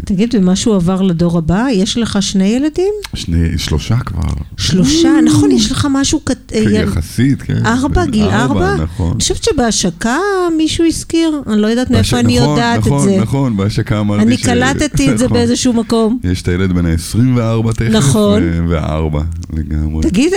[0.05, 1.66] תגיד, ומשהו עבר לדור הבא?
[1.72, 2.93] יש לך שני ילדים?
[3.14, 4.20] בשני, שלושה כבר.
[4.57, 6.20] שלושה, נכון, יש לך משהו...
[6.24, 7.66] קט- כן, יל- יחסית, כן.
[7.66, 8.74] ארבע, בן גיל ארבע?
[8.83, 9.11] נכון.
[9.11, 10.18] אני חושבת שבהשקה
[10.57, 13.16] מישהו הזכיר, אני לא יודעת מאיפה אני נכון, יודעת את נכון, זה.
[13.20, 15.37] נכון, בהשקה אמרתי אני ש- קלטתי את זה נכון.
[15.37, 16.18] באיזשהו מקום.
[16.24, 18.43] יש את הילד בן ה-24 תכף, נכון.
[18.43, 19.22] ו- והארבע
[19.53, 20.03] לגמרי.
[20.03, 20.33] תגיד,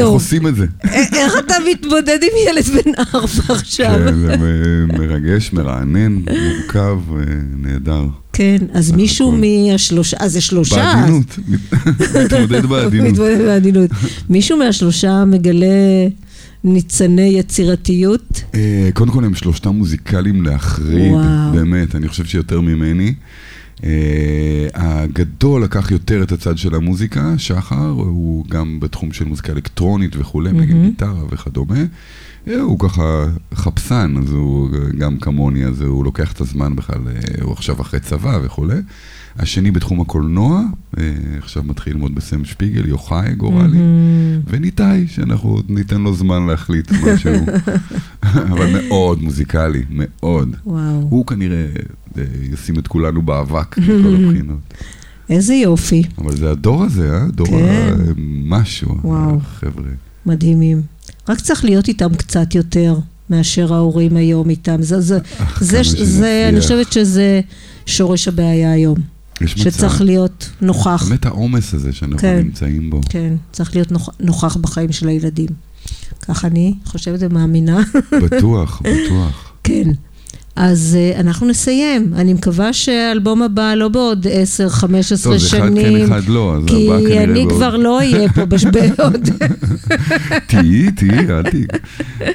[0.00, 0.66] אה, אה, איך טוב, עושים את זה?
[0.84, 3.94] א- איך אתה מתמודד עם ילד בן ארבע עכשיו?
[4.06, 4.36] כן, זה
[4.98, 7.24] מרגש, מרענן, מורכב, אה,
[7.56, 8.04] נהדר.
[8.32, 9.40] כן, אז מישהו הכל.
[9.40, 10.76] מהשלושה, אז זה שלושה.
[10.94, 11.38] בעדינות,
[12.24, 13.08] מתמודד בעדינות.
[13.12, 13.90] מתמודד בעדינות.
[14.30, 15.66] מישהו מהשלושה מגלה
[16.64, 18.42] ניצני יצירתיות?
[18.54, 21.12] אה, קודם כל הם שלושתם מוזיקליים להחריד.
[21.52, 23.14] באמת, אני חושב שיותר ממני.
[23.84, 30.16] אה, הגדול לקח יותר את הצד של המוזיקה, שחר, הוא גם בתחום של מוזיקה אלקטרונית
[30.16, 30.64] וכולי, מהמם.
[30.64, 31.84] מגן גיטרה וכדומה.
[32.48, 37.42] אה, הוא ככה חפשן, אז הוא גם כמוני, אז הוא לוקח את הזמן בכלל, אה,
[37.42, 38.78] הוא עכשיו אחרי צבא וכולי.
[39.38, 40.62] השני בתחום הקולנוע,
[40.98, 43.78] אה, עכשיו מתחיל ללמוד בסם שפיגל, יוחאי גורלי,
[44.46, 47.34] וניתאי, שאנחנו עוד ניתן לו זמן להחליט משהו,
[48.22, 50.56] אבל מאוד מוזיקלי, מאוד.
[50.66, 51.82] וואו, הוא כנראה אה,
[52.52, 54.58] ישים את כולנו באבק מכל הבחינות.
[55.30, 57.26] איזה יופי, אבל זה הדור הזה, אה?
[57.30, 57.94] דור כן.
[58.44, 59.40] משהו, וואו.
[59.40, 59.90] חבר'ה.
[60.26, 60.82] מדהימים.
[61.28, 62.98] רק צריך להיות איתם קצת יותר
[63.30, 64.82] מאשר ההורים היום איתם.
[64.82, 65.18] זה, זה,
[65.60, 66.60] זה, כמה זה, אני.
[66.60, 67.40] חושבת שזה
[67.86, 68.98] שורש הבעיה היום.
[69.40, 71.06] יש שצריך מצב, להיות נוכח.
[71.08, 72.38] באמת העומס הזה שאנחנו כן.
[72.38, 73.00] נמצאים בו.
[73.08, 75.48] כן, צריך להיות נוכ, נוכח בחיים של הילדים.
[76.20, 77.80] כך אני חושבת ומאמינה.
[78.22, 79.52] בטוח, בטוח.
[79.64, 79.90] כן.
[80.56, 82.12] אז uh, אנחנו נסיים.
[82.16, 84.30] אני מקווה שהאלבום הבא לא בעוד 10-15
[85.22, 86.04] טוב, זה אחד כן, שנים.
[86.12, 88.42] אחד לא, אז כי הבא כנראה אני בעוד- כבר לא אהיה פה
[88.96, 89.28] בעוד...
[90.46, 91.64] תהיי, תהיי, אל תהיי.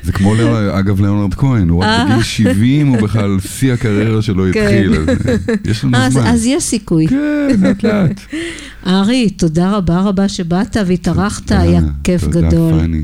[0.03, 0.33] זה כמו,
[0.71, 2.05] אגב, ליאונרד כהן, הוא רק אה.
[2.09, 4.63] בגיל 70, הוא בכלל שיא הקריירה שלו כן.
[4.63, 5.09] התחיל, אז
[5.49, 6.27] אה, יש לנו אז, זמן.
[6.27, 7.07] אז יש סיכוי.
[7.07, 7.17] כן,
[7.61, 8.19] לאט לאט.
[8.87, 12.49] ארי, תודה רבה רבה שבאת והתארחת, היה כיף גדול.
[12.49, 13.03] תודה, פאני.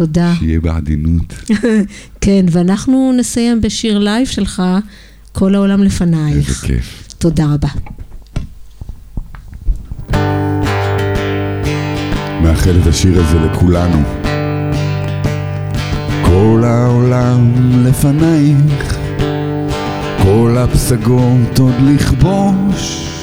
[0.00, 0.34] תודה.
[0.38, 1.34] שיהיה בעדינות.
[2.20, 4.62] כן, ואנחנו נסיים בשיר לייב שלך,
[5.32, 6.64] כל העולם איזה לפנייך.
[6.64, 7.14] כיף.
[7.18, 7.68] תודה רבה.
[12.42, 14.02] מאחל את השיר הזה לכולנו.
[16.22, 17.52] כל העולם
[17.86, 18.96] לפנייך,
[20.22, 23.14] כל הפסגות עוד לכבוש,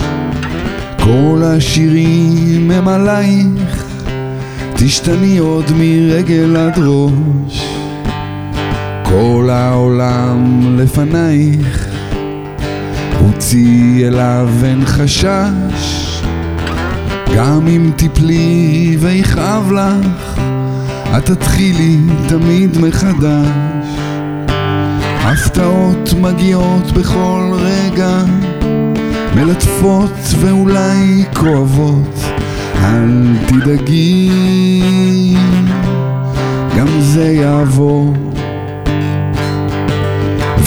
[1.00, 3.87] כל השירים הם עלייך,
[4.80, 7.68] תשתני עוד מרגל עד ראש.
[9.04, 11.88] כל העולם לפנייך,
[13.22, 16.22] רוצי אליו אין חשש.
[17.36, 20.42] גם אם תפלי ויכאב לך,
[21.18, 21.98] את תתחילי
[22.28, 23.88] תמיד מחדש.
[25.20, 28.24] הפתעות מגיעות בכל רגע,
[29.36, 32.18] מלטפות ואולי כואבות.
[32.84, 34.30] אל תדאגי,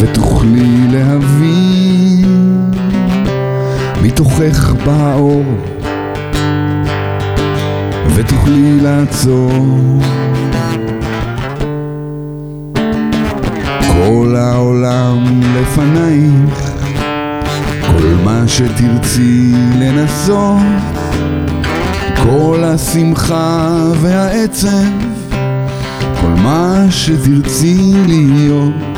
[0.00, 2.70] ותוכלי להבין
[4.02, 5.44] מתוכך באור.
[8.14, 10.00] ותוכלי לעצור.
[13.92, 16.70] כל העולם לפנייך,
[17.80, 20.62] כל מה שתרצי לנסות,
[22.22, 23.68] כל השמחה
[24.00, 24.68] והעצב,
[26.20, 28.89] כל מה שתרצי להיות.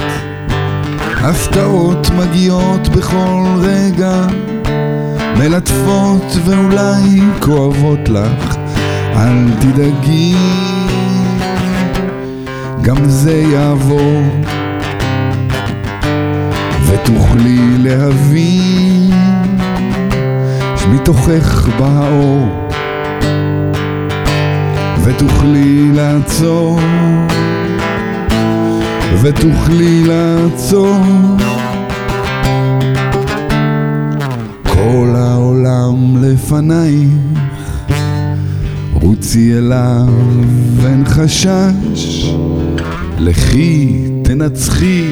[1.25, 4.27] הפתעות מגיעות בכל רגע,
[5.39, 8.57] מלטפות ואולי כואבות לך,
[9.17, 10.35] אל תדאגי,
[12.83, 14.23] גם זה יעבור,
[16.87, 19.11] ותוכלי להבין
[20.77, 22.69] שמתוכך בא האור,
[25.05, 26.81] ותוכלי לעצור,
[29.23, 30.97] ותוכלי לעצור.
[34.63, 37.09] כל העולם לפנייך,
[38.93, 40.09] רוצי אליו
[40.87, 42.35] אין חשש,
[43.19, 45.05] לכי תנצחי,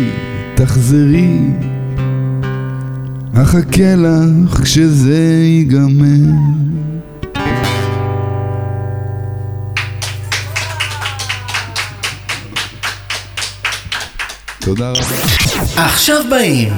[0.55, 1.39] תחזרי,
[3.35, 6.70] אחכה לך כשזה ייגמר.
[14.71, 15.85] תודה רבה.
[15.87, 16.73] עכשיו באים.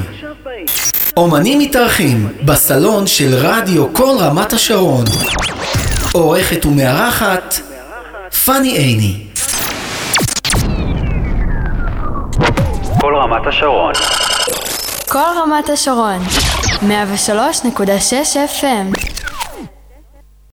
[1.17, 5.05] אומנים מתארחים בסלון של רדיו כל רמת השרון.
[6.13, 7.55] עורכת ומארחת
[8.45, 9.17] פאני עיני.
[13.01, 13.93] כל רמת השרון.
[15.09, 16.19] כל רמת השרון,
[16.83, 19.12] 103.6 FM